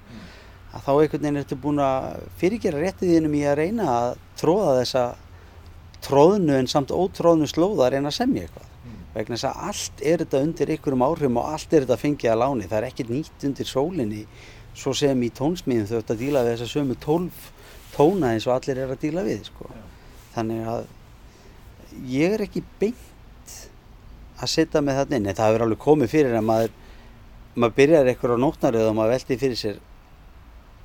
að 0.73 0.85
þá 0.85 0.91
einhvern 0.93 1.23
veginn 1.23 1.41
ertu 1.41 1.57
búin 1.57 1.81
að 1.81 2.25
fyrirgera 2.41 2.81
réttið 2.81 3.15
þínum 3.15 3.37
í 3.37 3.43
að 3.49 3.57
reyna 3.61 3.87
að 3.93 4.09
tróða 4.37 4.75
þessa 4.79 5.03
tróðnu 6.05 6.57
en 6.59 6.69
samt 6.69 6.93
ótróðnu 6.93 7.49
slóða 7.49 7.87
að 7.87 7.95
reyna 7.95 8.11
að 8.11 8.17
semja 8.19 8.45
eitthvað. 8.45 8.67
Vegna 9.15 9.35
þess 9.35 9.47
að 9.49 9.61
allt 9.69 10.03
er 10.05 10.23
þetta 10.23 10.41
undir 10.45 10.71
einhverjum 10.73 11.05
áhrifum 11.07 11.39
og 11.41 11.49
allt 11.49 11.73
er 11.73 11.85
þetta 11.85 11.97
fengið 11.99 12.33
að 12.33 12.41
láni. 12.43 12.67
Það 12.69 12.79
er 12.79 12.87
ekkert 12.91 13.13
nýtt 13.15 13.45
undir 13.49 13.69
sólinni 13.69 14.25
svo 14.77 14.93
sem 14.95 15.23
í 15.25 15.31
tónsmíðum 15.35 15.89
þau 15.89 15.97
ættu 15.99 16.15
að 16.15 16.21
díla 16.21 16.43
við 16.45 16.53
þessa 16.53 16.73
sömu 16.75 16.97
tólf 17.01 17.47
tóna 17.95 18.35
eins 18.35 18.45
og 18.47 18.53
allir 18.55 18.83
er 18.83 18.93
að 18.93 19.01
díla 19.01 19.25
við 19.25 19.49
sko. 19.49 19.71
Þannig 20.39 20.71
að 20.73 20.87
ég 22.09 22.35
er 22.35 22.45
ekki 22.45 22.63
beint 22.81 23.55
að 24.39 24.53
setja 24.53 24.81
með 24.83 25.01
þarna 25.01 25.19
inn 25.19 25.29
en 25.29 25.37
það 25.37 25.51
hefur 25.51 25.65
alveg 25.65 25.83
komið 25.83 26.13
fyrir 26.13 26.39
að 26.39 26.47
maður 26.47 26.75
maður 27.59 27.77
byrjar 27.79 28.09
eitthvað 28.09 28.39
á 28.39 28.43
nótnaröð 28.43 28.89
og 28.89 28.97
maður 28.97 29.15
veldi 29.17 29.37
fyrir 29.41 29.59
sér 29.59 29.79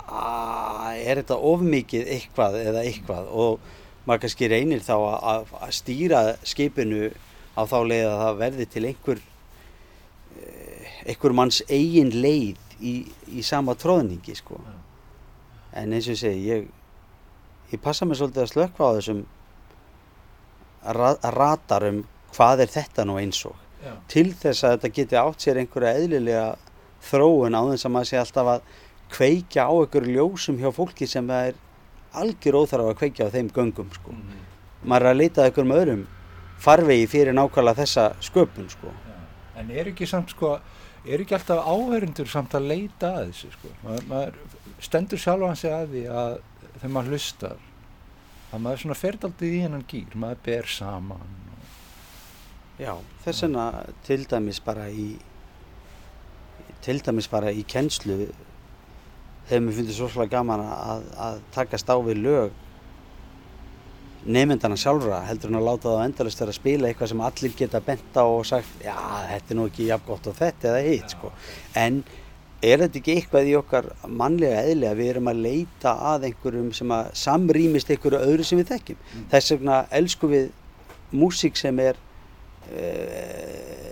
að 0.05 1.01
er 1.05 1.21
þetta 1.21 1.39
ofmikið 1.51 2.11
eitthvað 2.17 2.59
eða 2.61 2.85
eitthvað 2.87 3.31
og 3.33 3.69
maður 4.05 4.25
kannski 4.25 4.49
reynir 4.53 4.83
þá 4.85 4.95
að, 4.97 5.53
að, 5.61 5.71
stýra 5.77 6.23
skipinu 6.47 7.09
á 7.57 7.63
þá 7.71 7.79
leið 7.89 8.09
að 8.09 8.23
það 8.23 8.41
verði 8.43 8.67
til 8.73 8.85
einhver 8.91 9.21
eh, 10.41 10.89
einhver 11.13 11.37
manns 11.37 11.61
eigin 11.69 12.13
leið 12.13 12.81
í, 12.81 12.95
í 13.33 13.45
sama 13.47 13.77
tróðningi 13.79 14.37
sko. 14.37 14.61
en 15.75 15.95
eins 15.95 16.09
og 16.11 16.19
segi 16.21 16.51
ég, 16.51 16.69
ég 17.73 17.83
passa 17.83 18.07
mig 18.07 18.19
svolítið 18.21 18.45
að 18.45 18.53
slökka 18.53 18.91
á 18.93 18.97
þessum 18.99 19.25
ratar 20.85 21.89
um 21.91 22.01
hvað 22.35 22.65
er 22.65 22.73
þetta 22.75 23.05
nú 23.07 23.19
eins 23.21 23.45
og 23.49 23.57
Já. 23.85 23.93
til 24.09 24.31
þess 24.33 24.65
að 24.65 24.77
þetta 24.77 24.93
geti 24.99 25.21
átt 25.21 25.45
sér 25.45 25.61
einhverja 25.61 26.01
eðlilega 26.01 26.47
þróun 27.05 27.57
á 27.57 27.63
þess 27.71 27.87
að 27.87 27.95
maður 27.95 28.11
sé 28.11 28.21
alltaf 28.21 28.51
að 28.55 28.67
kveikja 29.15 29.67
á 29.69 29.73
einhverju 29.75 30.17
ljósum 30.17 30.59
hjá 30.61 30.71
fólki 30.75 31.09
sem 31.11 31.29
það 31.29 31.51
er 31.51 31.61
algjör 32.25 32.59
óþarf 32.63 32.91
að 32.91 32.99
kveikja 33.03 33.29
á 33.29 33.35
þeim 33.35 33.51
göngum 33.55 33.91
sko. 33.95 34.15
maður 34.85 35.07
er 35.07 35.11
að 35.11 35.21
leita 35.21 35.45
einhverjum 35.45 35.77
öðrum 35.77 36.07
farvegi 36.65 37.07
fyrir 37.11 37.37
nákvæmlega 37.37 37.83
þessa 37.83 38.07
sköpun 38.25 38.71
sko. 38.73 38.93
En 39.59 39.71
er 39.71 39.91
ekki 39.91 40.07
samt 40.09 40.33
sko, 40.35 40.57
er 41.05 41.23
ekki 41.23 41.37
alltaf 41.37 41.67
áhörundur 41.67 42.31
samt 42.31 42.55
að 42.57 42.69
leita 42.73 43.13
að 43.21 43.31
þessu 43.31 43.53
sko? 43.55 43.73
Maður, 43.85 44.09
maður 44.11 44.83
stendur 44.83 45.21
sjálfan 45.21 45.59
sig 45.59 45.75
að 45.75 45.95
því 45.95 46.05
að 46.23 46.37
þegar 46.79 46.95
maður 46.97 47.15
hlustar, 47.15 47.63
að 48.55 48.65
maður 48.65 48.83
svona 48.85 48.99
fer 48.99 49.19
daldið 49.21 49.57
í 49.57 49.63
hennan 49.65 49.87
gýr, 49.91 50.17
maður 50.19 50.43
ber 50.47 50.71
saman. 50.71 51.39
Já, 52.79 52.95
þess 53.25 53.45
vegna 53.47 53.69
til 54.07 54.25
dæmis 54.31 54.61
bara 54.65 54.89
í 54.91 55.13
til 56.85 56.99
dæmis 57.01 57.31
bara 57.31 57.53
í 57.55 57.63
kennslu 57.67 58.27
hefur 59.49 59.63
mér 59.65 59.77
fundið 59.79 59.97
svo 59.97 60.09
svolítið 60.11 60.35
gaman 60.35 60.63
að, 60.65 61.07
að 61.27 61.41
takast 61.55 61.91
á 61.93 61.97
við 62.05 62.21
lög 62.25 62.61
nefndana 64.25 64.77
sjálfra 64.81 65.21
heldur 65.29 65.53
en 65.53 65.61
að 65.61 65.67
láta 65.69 65.91
það 65.91 66.01
á 66.01 66.07
endalist 66.09 66.41
vera 66.41 66.53
að 66.55 66.59
spila 66.59 66.89
eitthvað 66.89 67.11
sem 67.13 67.25
allir 67.29 67.57
geta 67.59 67.81
bent 67.85 68.17
á 68.17 68.25
og 68.25 68.45
sagt 68.49 68.85
já, 68.85 68.97
þetta 69.31 69.53
er 69.53 69.59
nú 69.59 69.67
ekki 69.69 69.89
jafn 69.91 70.07
gott 70.09 70.29
og 70.31 70.39
þetta 70.39 70.71
eða 70.71 70.85
hitt 70.89 71.17
sko. 71.17 71.33
en 71.77 72.03
er 72.65 72.83
þetta 72.85 73.01
ekki 73.01 73.15
eitthvað 73.19 73.49
í 73.51 73.55
okkar 73.59 73.89
mannlega 74.09 74.65
eðli 74.65 74.89
að 74.89 75.01
við 75.01 75.11
erum 75.13 75.31
að 75.31 75.43
leita 75.45 75.95
að 76.13 76.27
einhverjum 76.31 76.73
sem 76.77 76.95
að 76.97 77.11
samrýmist 77.21 77.93
einhverju 77.93 78.21
öðru 78.21 78.47
sem 78.49 78.61
við 78.61 78.73
þekkjum? 78.73 79.03
Þess 79.33 79.55
vegna 79.55 79.79
elskum 80.01 80.33
við 80.35 80.51
músík 81.15 81.59
sem 81.61 81.81
er 81.85 82.01
uh, 82.73 83.85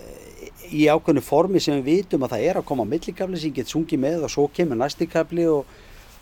í 0.73 0.87
ákveðnu 0.89 1.23
formi 1.23 1.61
sem 1.61 1.79
við 1.79 2.03
vitum 2.03 2.25
að 2.25 2.35
það 2.35 2.45
er 2.49 2.59
að 2.59 2.67
koma 2.69 2.85
á 2.87 2.91
millikafli 2.93 3.39
sem 3.39 3.51
ég 3.51 3.61
get 3.61 3.71
sungið 3.71 4.03
með 4.03 4.27
og 4.27 4.33
svo 4.33 4.47
kemur 4.53 4.79
næsti 4.79 5.07
kafli 5.11 5.45
og, 5.51 5.69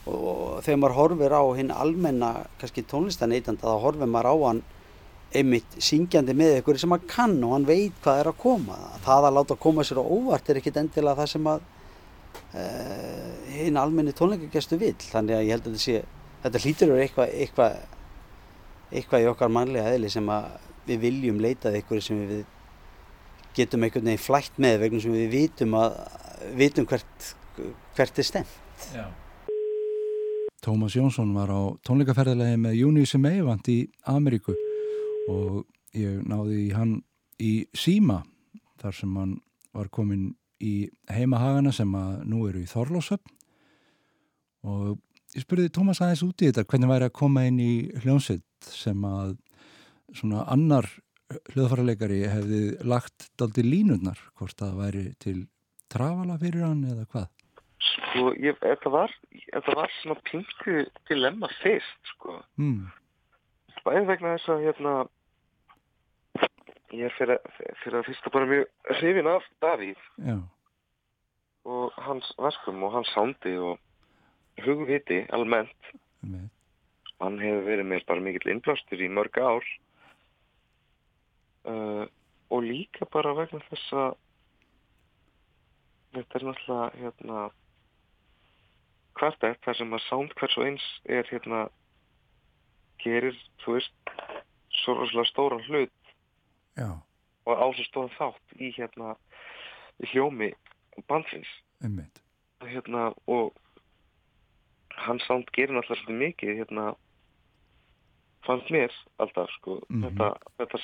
og 0.10 0.62
þegar 0.66 0.82
maður 0.84 0.97
horfir 0.99 1.36
á 1.38 1.43
hinn 1.58 1.74
almenna 1.74 2.32
kannski 2.62 2.86
tónlistaneytanda 2.89 3.64
þá 3.64 3.86
horfir 3.86 4.12
maður 4.12 4.32
á 4.32 4.36
hann 4.49 4.64
einmitt 5.32 5.78
syngjandi 5.80 6.36
með 6.36 6.58
ykkur 6.60 6.80
sem 6.82 6.91
hann 6.91 7.06
kann 7.08 7.38
og 7.47 7.56
hann 7.56 7.68
veit 7.68 7.95
hvað 8.04 8.24
er 8.24 8.30
að 8.34 8.41
koma. 8.41 8.80
Það 9.06 9.28
að 9.28 9.38
láta 9.38 9.60
koma 9.64 9.86
sér 9.88 10.02
á 10.04 10.04
óvart 10.04 10.49
er 10.49 10.60
ekkit 10.60 10.82
endilega 10.82 11.22
það 11.22 11.32
sem 11.36 11.47
að 11.47 11.70
hinn 13.51 13.79
almenni 13.79 14.11
tónleikagestu 14.15 14.79
vill 14.82 14.97
þannig 14.99 15.38
að 15.38 15.45
ég 15.45 15.53
held 15.55 15.67
að 15.67 15.75
þetta 15.75 15.84
sé 15.86 16.01
þetta 16.41 16.63
hlýtur 16.65 16.89
eru 16.89 17.03
eitthvað 17.05 17.36
eitthvað 17.43 17.77
eitthvað 18.91 19.23
í 19.23 19.29
okkar 19.32 19.53
mannlega 19.55 19.93
eðli 19.95 20.09
sem 20.11 20.27
að 20.34 20.49
við 20.89 21.05
viljum 21.05 21.39
leitað 21.43 21.77
ykkur 21.79 22.01
sem 22.03 22.19
við 22.27 22.41
getum 23.55 23.86
einhvern 23.86 24.09
veginn 24.09 24.25
flætt 24.25 24.59
með 24.63 24.77
vegna 24.84 25.03
sem 25.03 25.15
við 25.15 25.36
vitum 25.36 25.77
að 25.79 25.97
vitum 26.57 26.88
hvert, 26.89 27.32
hvert 27.95 28.19
er 28.19 28.27
stemt 28.27 28.57
Já. 28.91 29.05
Tómas 30.61 30.95
Jónsson 30.97 31.32
var 31.34 31.49
á 31.49 31.61
tónleikaferðilegi 31.88 32.59
með 32.61 32.75
Júniusi 32.82 33.21
Meivand 33.21 33.69
í 33.71 33.79
Ameríku 34.09 34.53
og 35.32 35.63
ég 35.97 36.19
náði 36.27 36.67
hann 36.75 36.99
í 37.41 37.65
Síma 37.77 38.21
þar 38.82 38.97
sem 38.97 39.15
hann 39.17 39.39
var 39.73 39.89
komin 39.93 40.32
í 40.62 40.74
heimahagana 41.12 41.74
sem 41.76 41.91
að 41.97 42.26
nú 42.30 42.45
eru 42.49 42.62
í 42.62 42.70
Þorlósöfn 42.70 43.38
og 44.72 44.99
ég 45.36 45.45
spurði 45.45 45.72
Tómas 45.74 46.01
aðeins 46.03 46.24
út 46.28 46.43
í 46.43 46.49
þetta 46.49 46.68
hvernig 46.70 46.91
væri 46.91 47.07
að 47.09 47.18
koma 47.18 47.45
inn 47.49 47.59
í 47.64 47.74
hljónsveit 48.03 48.72
sem 48.72 49.05
að 49.07 49.36
svona 50.12 50.45
annar 50.51 50.88
hljóðfærarleikari 51.53 52.24
hefði 52.28 52.62
lagt 52.88 53.30
daldi 53.39 53.64
línurnar 53.66 54.20
hvort 54.39 54.57
það 54.59 54.80
væri 54.82 55.05
til 55.24 55.38
trafala 55.91 56.38
fyrir 56.41 56.68
hann 56.68 56.84
eða 56.88 57.07
hvað 57.12 57.30
Sko, 57.82 58.32
ég, 58.38 58.57
þetta 58.62 58.91
var, 58.93 59.14
þetta 59.32 59.74
var 59.74 59.93
svona 60.01 60.22
pingu 60.28 60.84
dilemma 61.09 61.49
fyrst, 61.62 61.97
sko. 62.14 62.38
mm. 62.62 62.91
Bæði 63.82 64.03
vegna 64.12 64.36
þess 64.36 64.51
að, 64.53 64.66
hérna, 64.68 64.93
ég 66.92 67.06
er 67.08 67.14
fyrir, 67.16 67.39
fyrir 67.84 68.00
að 68.00 68.10
fyrsta 68.10 68.34
bara 68.34 68.50
mjög 68.50 68.96
hrifin 69.00 69.30
af 69.32 69.46
Davíð 69.64 70.02
Já, 70.18 70.36
og 71.66 71.94
hans 72.08 72.32
verkum 72.39 72.84
og 72.84 72.96
hans 72.96 73.12
sándi 73.16 73.54
og 73.62 73.80
hugviti 74.66 75.22
almennt. 75.34 75.94
með 76.22 76.50
Hann 77.22 77.38
hefur 77.38 77.68
verið 77.68 77.86
mér 77.86 78.06
bara 78.10 78.24
mikill 78.26 78.50
innblástur 78.56 79.02
í 79.02 79.10
mörg 79.14 79.38
ár. 79.38 79.66
Uh, 81.62 82.06
og 82.50 82.64
líka 82.66 83.06
bara 83.14 83.36
vegna 83.38 83.62
þess 83.68 83.94
að 83.94 84.16
þetta 86.16 86.39
er 86.39 86.46
náttúrulega, 86.48 86.88
hérna, 86.98 87.44
hvert 89.20 89.46
er 89.46 89.60
þar 89.62 89.78
sem 89.78 89.94
að 89.94 90.04
sánd 90.08 90.34
hvers 90.39 90.58
og 90.58 90.66
eins 90.66 90.88
er 91.06 91.30
hérna 91.30 91.62
gerir, 93.04 93.38
þú 93.62 93.78
veist 93.78 94.14
svo 94.82 94.98
rosalega 94.98 95.30
stóran 95.30 95.64
hlut 95.70 96.01
Já, 96.78 96.89
og 97.45 97.53
á 97.57 97.65
svo 97.76 97.84
stóran 97.88 98.13
þátt 98.17 98.55
í 98.61 98.72
hérna 98.78 99.15
í 100.01 100.05
hljómi 100.13 100.51
bandsins. 101.07 101.49
Einmitt. 101.84 102.22
Hérna 102.61 103.13
og 103.28 103.53
hans 105.01 105.24
sánd 105.28 105.49
gerir 105.55 105.74
náttúrulega 105.74 106.03
svolítið 106.03 106.22
mikið 106.22 106.57
hérna 106.61 106.95
fannst 108.45 108.69
mér 108.74 108.91
alltaf 109.19 109.49
sko 109.59 109.80
Mhm. 109.89 110.03
þetta, 110.05 110.28
þetta 110.59 110.80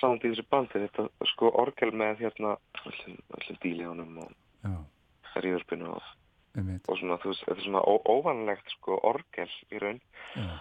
sánd 0.00 0.24
í 0.24 0.30
þessu 0.32 0.46
bandi 0.50 0.78
þetta 0.86 1.08
sko 1.34 1.50
orgel 1.62 1.90
með 1.92 2.18
hérna 2.22 2.56
öllum 2.86 3.58
díljónum 3.62 4.18
og 4.18 4.32
ríðurpinu 5.36 5.88
og 5.96 6.02
og 6.88 6.98
svona, 6.98 7.16
þú 7.16 7.28
veist, 7.32 7.44
þetta 7.46 7.56
er 7.58 7.64
svona 7.64 7.80
óvanlegt 8.06 8.68
sko 8.76 9.00
orgel 9.02 9.48
í 9.72 9.78
raun. 9.80 10.00
Já, 10.36 10.60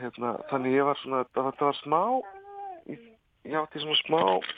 hérna, 0.00 0.30
þannig 0.48 0.72
ég 0.78 0.84
var 0.84 0.96
svona, 0.96 1.24
þetta 1.28 1.60
var 1.60 1.76
smá 1.84 2.22
ég 3.48 3.58
átti 3.58 3.82
svona 3.82 3.98
smá 4.02 4.22
uh, 4.36 4.48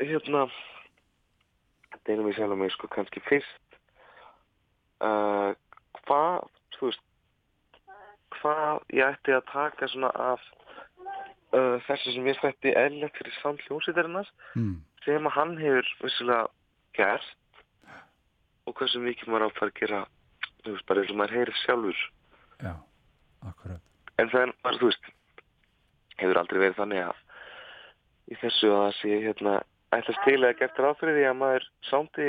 hérna 0.00 0.46
deilum 2.08 2.28
við 2.28 2.38
sjálf 2.38 2.58
mig 2.58 2.72
sko 2.74 2.90
kannski 2.92 3.22
fyrst 3.28 3.78
uh, 5.04 5.52
hvað, 6.04 6.48
þú 6.76 6.90
veist 6.90 7.04
hvað 8.38 8.84
ég 8.96 9.04
ætti 9.12 9.36
að 9.36 9.48
taka 9.52 9.90
svona 9.92 10.12
af 10.32 10.44
uh, 11.52 11.76
þessu 11.88 12.14
sem 12.14 12.30
ég 12.30 12.38
stætti 12.40 12.72
eðlilegt 12.72 13.18
fyrir 13.20 13.36
samt 13.42 13.64
hljómsveitarinnar 13.66 14.30
mm, 14.54 14.78
sem 15.04 15.28
að 15.28 15.36
hann 15.36 15.58
hefur 15.60 15.92
vissulega 16.04 16.48
gert 16.96 17.34
og 18.68 18.76
hversu 18.76 19.00
mikið 19.02 19.30
maður 19.32 19.48
á 19.48 19.50
að 19.50 19.68
að 19.68 19.76
gera 19.80 20.00
þú 20.64 20.74
veist, 20.74 20.86
bara 20.88 21.02
eins 21.02 21.12
og 21.12 21.18
maður 21.18 21.36
heyrir 21.38 21.60
sjálfur. 21.62 22.02
Já, 22.58 22.74
akkurat, 23.46 23.82
en 24.18 24.32
er, 24.34 24.52
bara, 24.64 24.80
þú 24.80 24.90
veist 24.90 25.10
hefur 26.18 26.40
aldrei 26.40 26.60
verið 26.64 26.80
þannig 26.80 27.04
að 27.06 27.24
í 28.28 28.38
þessu 28.42 28.70
að 28.74 28.84
það 28.84 28.94
sé 29.00 29.20
hérna 29.24 29.56
ætlast 29.96 30.24
til 30.26 30.38
að 30.42 30.58
gert 30.60 30.80
ráð 30.84 31.00
fyrir 31.00 31.18
því 31.18 31.26
að 31.30 31.38
maður 31.40 31.66
sándi 31.88 32.28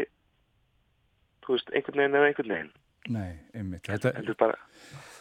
þú 1.46 1.56
veist, 1.56 1.72
einhvern 1.76 2.02
veginn 2.02 2.20
eða 2.20 2.32
einhvern 2.32 2.56
veginn. 2.56 2.74
Nei, 3.10 3.32
einmitt, 3.58 3.88
þetta, 3.88 4.14
heldur 4.20 4.38
bara, 4.40 4.58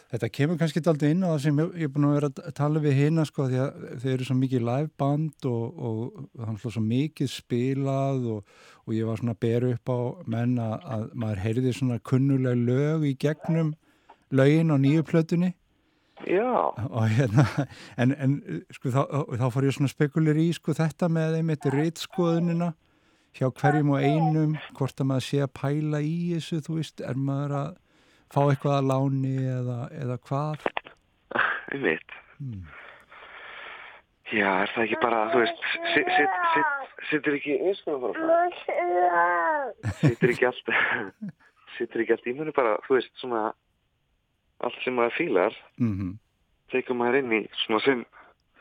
Þetta 0.09 0.29
kemur 0.33 0.57
kannski 0.57 0.81
aldrei 0.89 1.11
inn 1.13 1.21
á 1.21 1.29
það 1.29 1.41
sem 1.43 1.59
ég 1.61 1.83
er 1.85 1.89
búin 1.93 2.07
að 2.07 2.15
vera 2.15 2.29
að 2.41 2.53
tala 2.57 2.81
við 2.81 2.95
hérna 2.97 3.25
sko 3.29 3.45
því 3.45 3.59
að 3.61 3.83
þeir 4.01 4.13
eru 4.15 4.25
svo 4.25 4.37
mikið 4.39 4.63
liveband 4.65 5.45
og, 5.45 5.83
og 5.85 5.99
þannig 6.39 6.63
svo 6.63 6.81
mikið 6.85 7.29
spilað 7.29 8.25
og, 8.33 8.55
og 8.87 8.95
ég 8.97 9.05
var 9.05 9.21
svona 9.21 9.35
að 9.35 9.41
bera 9.45 9.69
upp 9.75 9.91
á 9.93 9.99
menn 10.33 10.55
að, 10.63 10.73
að 10.95 11.05
maður 11.13 11.43
heyrði 11.43 11.75
svona 11.77 11.99
kunnuleg 12.09 12.63
lög 12.71 13.05
í 13.05 13.13
gegnum 13.21 13.69
lögin 14.33 14.73
á 14.73 14.77
nýju 14.81 15.05
plötunni 15.11 15.51
já. 16.27 16.51
Og 16.89 17.05
hérna 17.15 17.45
en, 18.01 18.11
en 18.17 18.33
sko 18.75 18.91
þá, 18.93 19.01
þá 19.39 19.45
fór 19.53 19.67
ég 19.69 19.75
svona 19.77 19.91
spekulir 19.91 20.39
í 20.41 20.49
sko 20.57 20.75
þetta 20.77 21.09
með 21.11 21.37
einmitt 21.39 21.65
reitskoðunina 21.73 22.73
hjá 23.37 23.47
hverjum 23.61 23.91
og 23.93 24.01
einum 24.03 24.55
hvort 24.77 24.99
að 24.99 25.09
maður 25.11 25.25
sé 25.27 25.39
að 25.45 25.53
pæla 25.61 26.01
í 26.01 26.15
þessu 26.33 26.59
þú 26.65 26.79
veist, 26.79 27.03
er 27.05 27.15
maður 27.29 27.55
að 27.59 27.69
fá 28.33 28.39
eitthvað 28.49 28.75
að 28.79 28.89
láni 28.89 29.35
eða, 29.53 29.79
eða 30.01 30.17
hvað? 30.27 30.67
Einmitt, 31.69 32.15
hmm. 32.41 32.63
já, 34.33 34.49
er 34.65 34.71
það 34.73 34.83
ekki 34.87 34.99
bara 35.03 35.19
þú 35.33 35.43
veist, 35.43 35.63
sit- 35.93 36.11
sit- 36.17 36.39
sit- 36.55 36.75
situr 37.09 37.37
ekki 37.37 37.55
ég 37.69 37.77
skal 37.79 38.01
fara 38.01 38.13
frá 38.17 39.93
situr 40.01 40.33
ekki 40.33 40.49
allt 40.49 40.73
situr 41.77 42.03
ekki 42.03 42.15
allt 42.17 42.27
í 42.27 42.35
munu 42.37 42.53
bara, 42.57 42.75
þú 42.87 42.97
veist, 42.97 43.13
svona 43.21 43.43
allt 44.59 44.81
sem 44.83 44.95
maður 44.97 45.17
fílar 45.17 45.55
mm 45.77 46.17
tekur 46.73 46.97
maður 46.97 47.21
inn 47.21 47.35
í 47.39 47.43
svona 47.63 47.81
sinn 47.85 48.03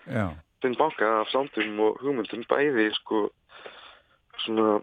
já, 0.08 0.28
þinn 0.62 0.76
banka 0.80 1.08
af 1.20 1.32
sándum 1.32 1.82
og 1.84 1.98
hugmyndum 2.02 2.44
bæði 2.50 2.88
sko 2.96 3.26
svona 4.44 4.78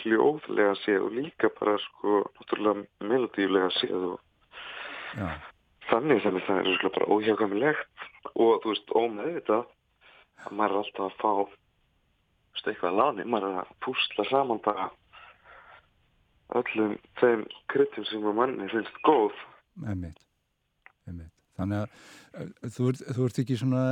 hljóðlega 0.00 0.74
séð 0.82 1.06
og 1.06 1.14
líka 1.14 1.50
bara 1.60 1.76
sko 1.84 2.24
náttúrulega 2.38 3.10
melodíulega 3.12 3.70
séð 3.78 4.08
og 4.14 4.18
já, 5.14 5.28
þannig 5.90 6.24
þannig 6.24 6.46
það 6.48 6.60
er 6.62 6.80
sko 6.80 6.92
bara 6.98 7.10
óhjákamilegt 7.16 8.06
og 8.34 8.62
þú 8.64 8.72
veist 8.72 8.94
ómeðvitað 9.02 9.64
að 10.46 10.58
maður 10.58 10.76
er 10.76 10.82
alltaf 10.82 11.06
að 11.06 11.18
fá 11.22 11.32
veist, 11.46 12.66
eitthvað 12.66 12.90
að 12.92 13.00
láni, 13.00 13.26
maður 13.30 13.52
er 13.52 13.60
að 13.62 13.74
púsla 13.84 14.30
saman 14.30 14.62
bara 14.64 14.90
öllum 16.56 16.94
þeim 17.20 17.46
kryttum 17.70 18.06
sem 18.06 18.26
manni 18.34 18.68
finnst 18.70 18.98
góð 19.06 19.34
einmitt, 19.84 20.22
einmitt. 21.08 21.32
Þannig 21.56 21.78
að 21.80 21.92
uh, 22.36 22.70
þú 22.74 22.88
ert, 22.90 23.02
þú 23.16 23.26
ert 23.26 23.38
ekki 23.40 23.56
svona, 23.56 23.82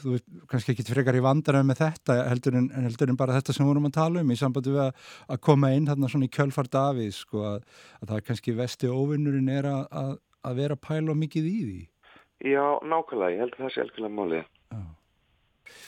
þú 0.00 0.14
ert 0.16 0.28
kannski 0.48 0.72
ekki 0.72 0.86
frekar 0.88 1.18
í 1.18 1.24
vandræði 1.24 1.68
með 1.68 1.82
þetta 1.82 2.16
heldur 2.30 2.58
en, 2.60 2.70
heldur 2.86 3.12
en 3.12 3.18
bara 3.20 3.36
þetta 3.36 3.56
sem 3.56 3.68
vorum 3.68 3.90
að 3.90 3.96
tala 3.98 4.22
um 4.24 4.32
í 4.32 4.38
sambandi 4.40 4.72
við 4.72 4.86
að, 4.86 5.02
að 5.36 5.42
koma 5.44 5.72
inn 5.76 5.88
þarna 5.90 6.10
svona 6.12 6.28
í 6.30 6.32
kjölfar 6.32 6.70
Davís, 6.72 7.20
sko, 7.26 7.44
að, 7.50 7.66
að 8.00 8.08
það 8.08 8.16
er 8.16 8.26
kannski 8.30 8.56
vesti 8.56 8.92
óvinnurinn 8.92 9.52
er 9.52 9.68
að, 9.68 9.84
að, 10.00 10.16
að 10.48 10.62
vera 10.62 10.80
pæla 10.80 11.18
mikið 11.20 11.50
í 11.50 11.56
því. 11.60 11.80
Já, 12.54 12.64
nákvæmlega, 12.84 13.32
ég 13.36 13.44
held 13.44 13.54
að 13.58 13.64
það 13.66 13.74
sé 13.74 13.84
algjörlega 13.84 14.16
málið. 14.16 14.50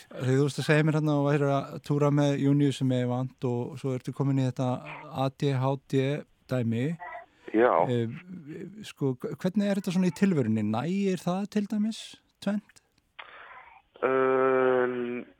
Þegar 0.07 0.39
þú 0.39 0.45
veist 0.47 0.61
að 0.61 0.69
segja 0.69 0.85
mér 0.87 0.97
hérna 1.01 1.17
og 1.19 1.27
væri 1.27 1.49
að 1.51 1.77
túra 1.85 2.13
með 2.15 2.37
Júniu 2.45 2.73
sem 2.73 2.93
er 2.95 3.09
vant 3.11 3.47
og 3.49 3.75
svo 3.81 3.97
ertu 3.97 4.15
komin 4.15 4.39
í 4.39 4.47
þetta 4.47 4.69
ADHD 5.25 5.97
dæmi. 6.47 6.87
Já, 6.95 7.16
Eh, 7.55 8.09
sko, 8.85 9.15
hvernig 9.21 9.69
er 9.71 9.79
þetta 9.81 9.93
svona 9.95 10.11
í 10.11 10.15
tilverunni? 10.19 10.63
Nægir 10.67 11.23
það 11.23 11.47
til 11.55 11.67
dæmis? 11.71 12.01
Tvent? 12.45 12.83
uh, 14.05 14.87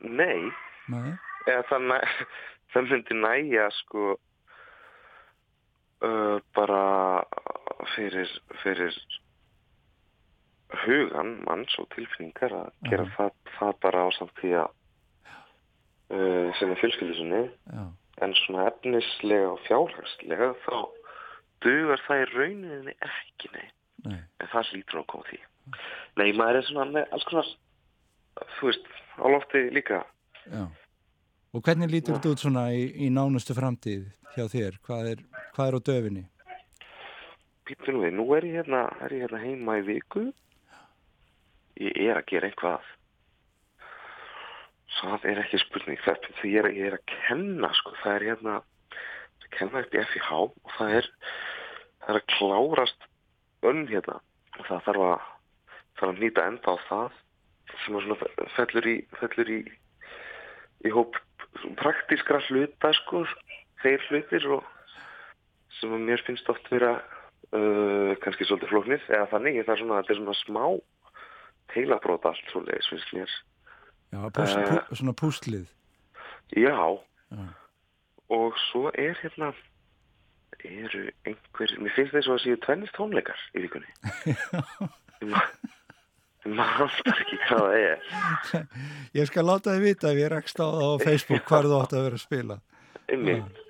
nei 0.01 0.39
Nei. 0.89 1.11
eða 1.47 1.63
það, 1.69 1.81
næ, 1.91 1.97
það 2.73 2.87
myndi 2.91 3.17
næja 3.21 3.67
sko 3.83 4.05
uh, 6.01 6.37
bara 6.57 6.81
fyrir, 7.95 8.31
fyrir 8.63 8.97
hugan 10.83 11.35
manns 11.47 11.77
og 11.79 11.87
tilfinningar 11.95 12.51
að 12.63 12.71
gera 12.89 13.05
Mhm. 13.05 13.13
það, 13.17 13.31
það 13.59 13.73
bara 13.85 14.01
á 14.03 14.09
samt 14.17 14.33
því 14.41 14.51
að 14.63 14.69
uh, 16.11 16.47
sinna 16.59 16.75
fjölskyldusinni 16.81 17.43
Já. 17.71 17.85
en 18.25 18.33
svona 18.41 18.67
efnislega 18.71 19.51
og 19.53 19.59
fjárhagslega 19.67 20.49
þá 20.65 20.75
dugar 21.65 22.03
það 22.07 22.23
í 22.23 22.27
rauninni 22.33 22.97
ekki 23.11 23.53
nei 23.55 23.67
Nei. 24.05 24.19
en 24.39 24.51
það 24.51 24.73
hlýtur 24.73 25.01
að 25.01 25.07
koma 25.13 25.29
því 25.29 25.39
nei, 26.21 26.29
maður 26.37 26.59
er 26.59 26.67
svona 26.67 26.91
með 26.93 27.15
alls 27.17 27.25
konar 27.27 27.53
þú 28.57 28.69
veist, 28.69 28.91
á 29.17 29.25
lofti 29.33 29.63
líka 29.73 30.03
Já. 30.47 30.67
Og 31.55 31.63
hvernig 31.65 31.89
lítur 31.91 32.17
þetta 32.17 32.31
út 32.33 32.41
svona 32.43 32.67
í, 32.75 32.83
í 33.01 33.07
nánustu 33.09 33.55
framtíð 33.57 34.03
hjá 34.35 34.45
þér? 34.51 34.75
Hvað 34.85 35.07
er, 35.13 35.23
hvað 35.55 35.69
er 35.69 35.77
á 35.77 35.81
döfinni? 35.89 36.23
Nú 37.87 38.01
við, 38.03 38.13
nú 38.15 38.25
er 38.35 38.45
ég 38.47 38.59
hérna, 38.61 38.83
er 39.03 39.15
ég 39.15 39.25
hérna 39.25 39.39
heima 39.41 39.77
í 39.79 39.85
viku. 39.87 40.27
Ég 41.81 41.97
er 42.05 42.19
að 42.19 42.29
gera 42.31 42.51
eitthvað. 42.51 42.91
Það 44.97 45.27
er 45.31 45.41
ekki 45.43 45.59
spurning. 45.61 45.99
Það, 46.05 46.29
því 46.39 46.53
ég 46.53 46.61
er, 46.61 46.69
ég 46.77 46.89
er 46.91 46.97
að 46.99 47.05
kenna, 47.11 47.71
sko. 47.79 47.95
Það 48.03 48.15
er 48.15 48.27
hérna, 48.31 48.55
kenna 49.57 49.83
upp 49.83 49.97
í 49.97 50.05
FIH 50.13 50.31
og 50.37 50.73
það 50.77 50.95
er, 51.01 51.11
það 52.07 52.13
er 52.15 52.21
að 52.21 52.29
klárast 52.37 53.07
önn 53.67 53.83
hérna. 53.91 54.19
Og 54.57 54.65
það 54.69 54.83
þarf 54.87 55.03
að, 55.11 55.27
þarf 55.99 56.13
að 56.13 56.21
nýta 56.23 56.45
enda 56.47 56.73
á 56.73 56.75
það 56.87 57.17
sem 57.83 57.97
að 57.99 58.05
svona 58.07 58.47
fellur 58.55 58.87
í, 58.87 58.95
fellur 59.19 59.49
í, 59.51 59.59
í 60.87 60.93
hóp 60.95 61.17
praktískra 61.81 62.39
hluta, 62.47 62.93
sko. 63.03 63.25
Þeir 63.83 64.05
hlutir 64.09 64.47
og 64.55 64.63
sem 65.77 65.91
að 65.93 66.05
mér 66.07 66.23
finnst 66.25 66.47
oft 66.49 66.65
vera 66.73 66.95
uh, 66.97 68.15
kannski 68.23 68.47
svolítið 68.47 68.71
flóknir 68.71 69.03
eða 69.11 69.27
þannig, 69.35 69.59
það 69.67 69.73
er 69.75 69.81
svona, 69.83 69.99
þetta 70.01 70.13
er 70.15 70.19
svona 70.21 70.37
smá 70.39 70.63
teilabrót 71.75 72.25
allt 72.25 72.49
svoleiðis 72.53 72.89
finnst 72.89 73.13
mér 73.13 73.35
Já, 74.07 74.21
pús, 74.31 74.53
Eh. 74.55 74.69
pú, 74.87 74.95
svona 74.95 75.13
púslið. 75.19 75.65
já, 76.55 76.73
Já. 77.35 77.45
og 78.31 78.55
svo 78.71 78.87
er 78.95 79.13
hérna 79.21 79.51
eru 80.65 81.03
einhver 81.29 81.73
mér 81.83 81.93
finnst 81.95 82.13
þess 82.15 82.27
að 82.27 82.33
það 82.33 82.43
séu 82.45 82.59
tvennist 82.65 82.95
tónleikar 82.97 83.41
í 83.53 83.63
vikunni. 83.65 83.89
Ég 85.21 85.29
ma- 85.31 85.43
ég 86.47 86.53
man 86.55 86.73
alltaf 86.85 87.21
ekki 87.23 87.37
hvað 87.47 87.63
það 87.63 87.77
er. 87.83 88.67
Ég 89.17 89.27
skal 89.29 89.45
láta 89.49 89.73
þið 89.75 89.85
vita 89.87 90.11
ef 90.13 90.19
ég 90.21 90.29
rekst 90.31 90.61
á 90.61 90.67
það 90.69 90.83
á 90.87 91.03
Facebook 91.03 91.47
hvar 91.49 91.65
þú 91.67 91.79
átt 91.81 91.95
að 91.97 92.05
vera 92.07 92.19
að 92.19 92.23
spila. 92.23 92.59
einmitt 93.07 93.63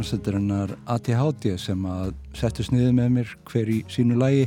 hljómsveitarinnar 0.00 0.70
ATHD 0.88 1.58
sem 1.60 1.80
að 1.84 2.14
settu 2.32 2.64
sniðið 2.64 2.92
með 2.96 3.08
mér 3.12 3.32
hver 3.50 3.68
í 3.68 3.80
sínu 3.92 4.16
lægi 4.16 4.46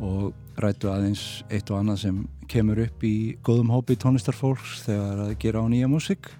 og 0.00 0.32
rættu 0.64 0.88
aðeins 0.88 1.42
eitt 1.52 1.68
og 1.68 1.82
annað 1.82 1.98
sem 2.06 2.22
kemur 2.48 2.80
upp 2.80 3.04
í 3.04 3.36
góðum 3.44 3.72
hópi 3.74 3.98
tónlistarfólks 4.00 4.86
þegar 4.86 5.20
að 5.26 5.32
gera 5.42 5.60
á 5.60 5.66
nýja 5.68 5.90
músik. 5.92 6.30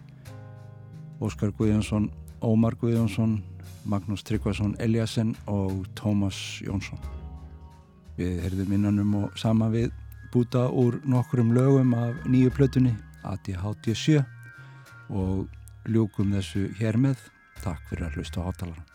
Óskar 1.20 1.52
Guðjónsson, 1.58 2.08
Ómar 2.40 2.78
Guðjónsson, 2.80 3.42
Magnús 3.84 4.24
Tryggvason 4.24 4.78
Eliasson 4.80 5.34
og 5.46 5.84
Tómas 5.98 6.62
Jónsson. 6.64 7.00
Við 8.16 8.40
heyrðum 8.46 8.72
innanum 8.78 9.18
og 9.26 9.36
sama 9.36 9.68
við 9.72 9.92
búta 10.32 10.70
úr 10.70 11.02
nokkrum 11.04 11.52
lögum 11.52 11.92
af 12.00 12.24
nýju 12.24 12.56
plötunni 12.56 12.96
ATHD 13.28 13.92
7 13.92 14.24
og 15.12 15.44
ljúkum 15.84 16.32
þessu 16.32 16.70
hér 16.80 16.96
með. 16.96 17.31
Takk 17.62 17.86
fyrir 17.90 18.08
að 18.08 18.18
hlusta 18.18 18.42
á 18.42 18.46
hátalara. 18.48 18.91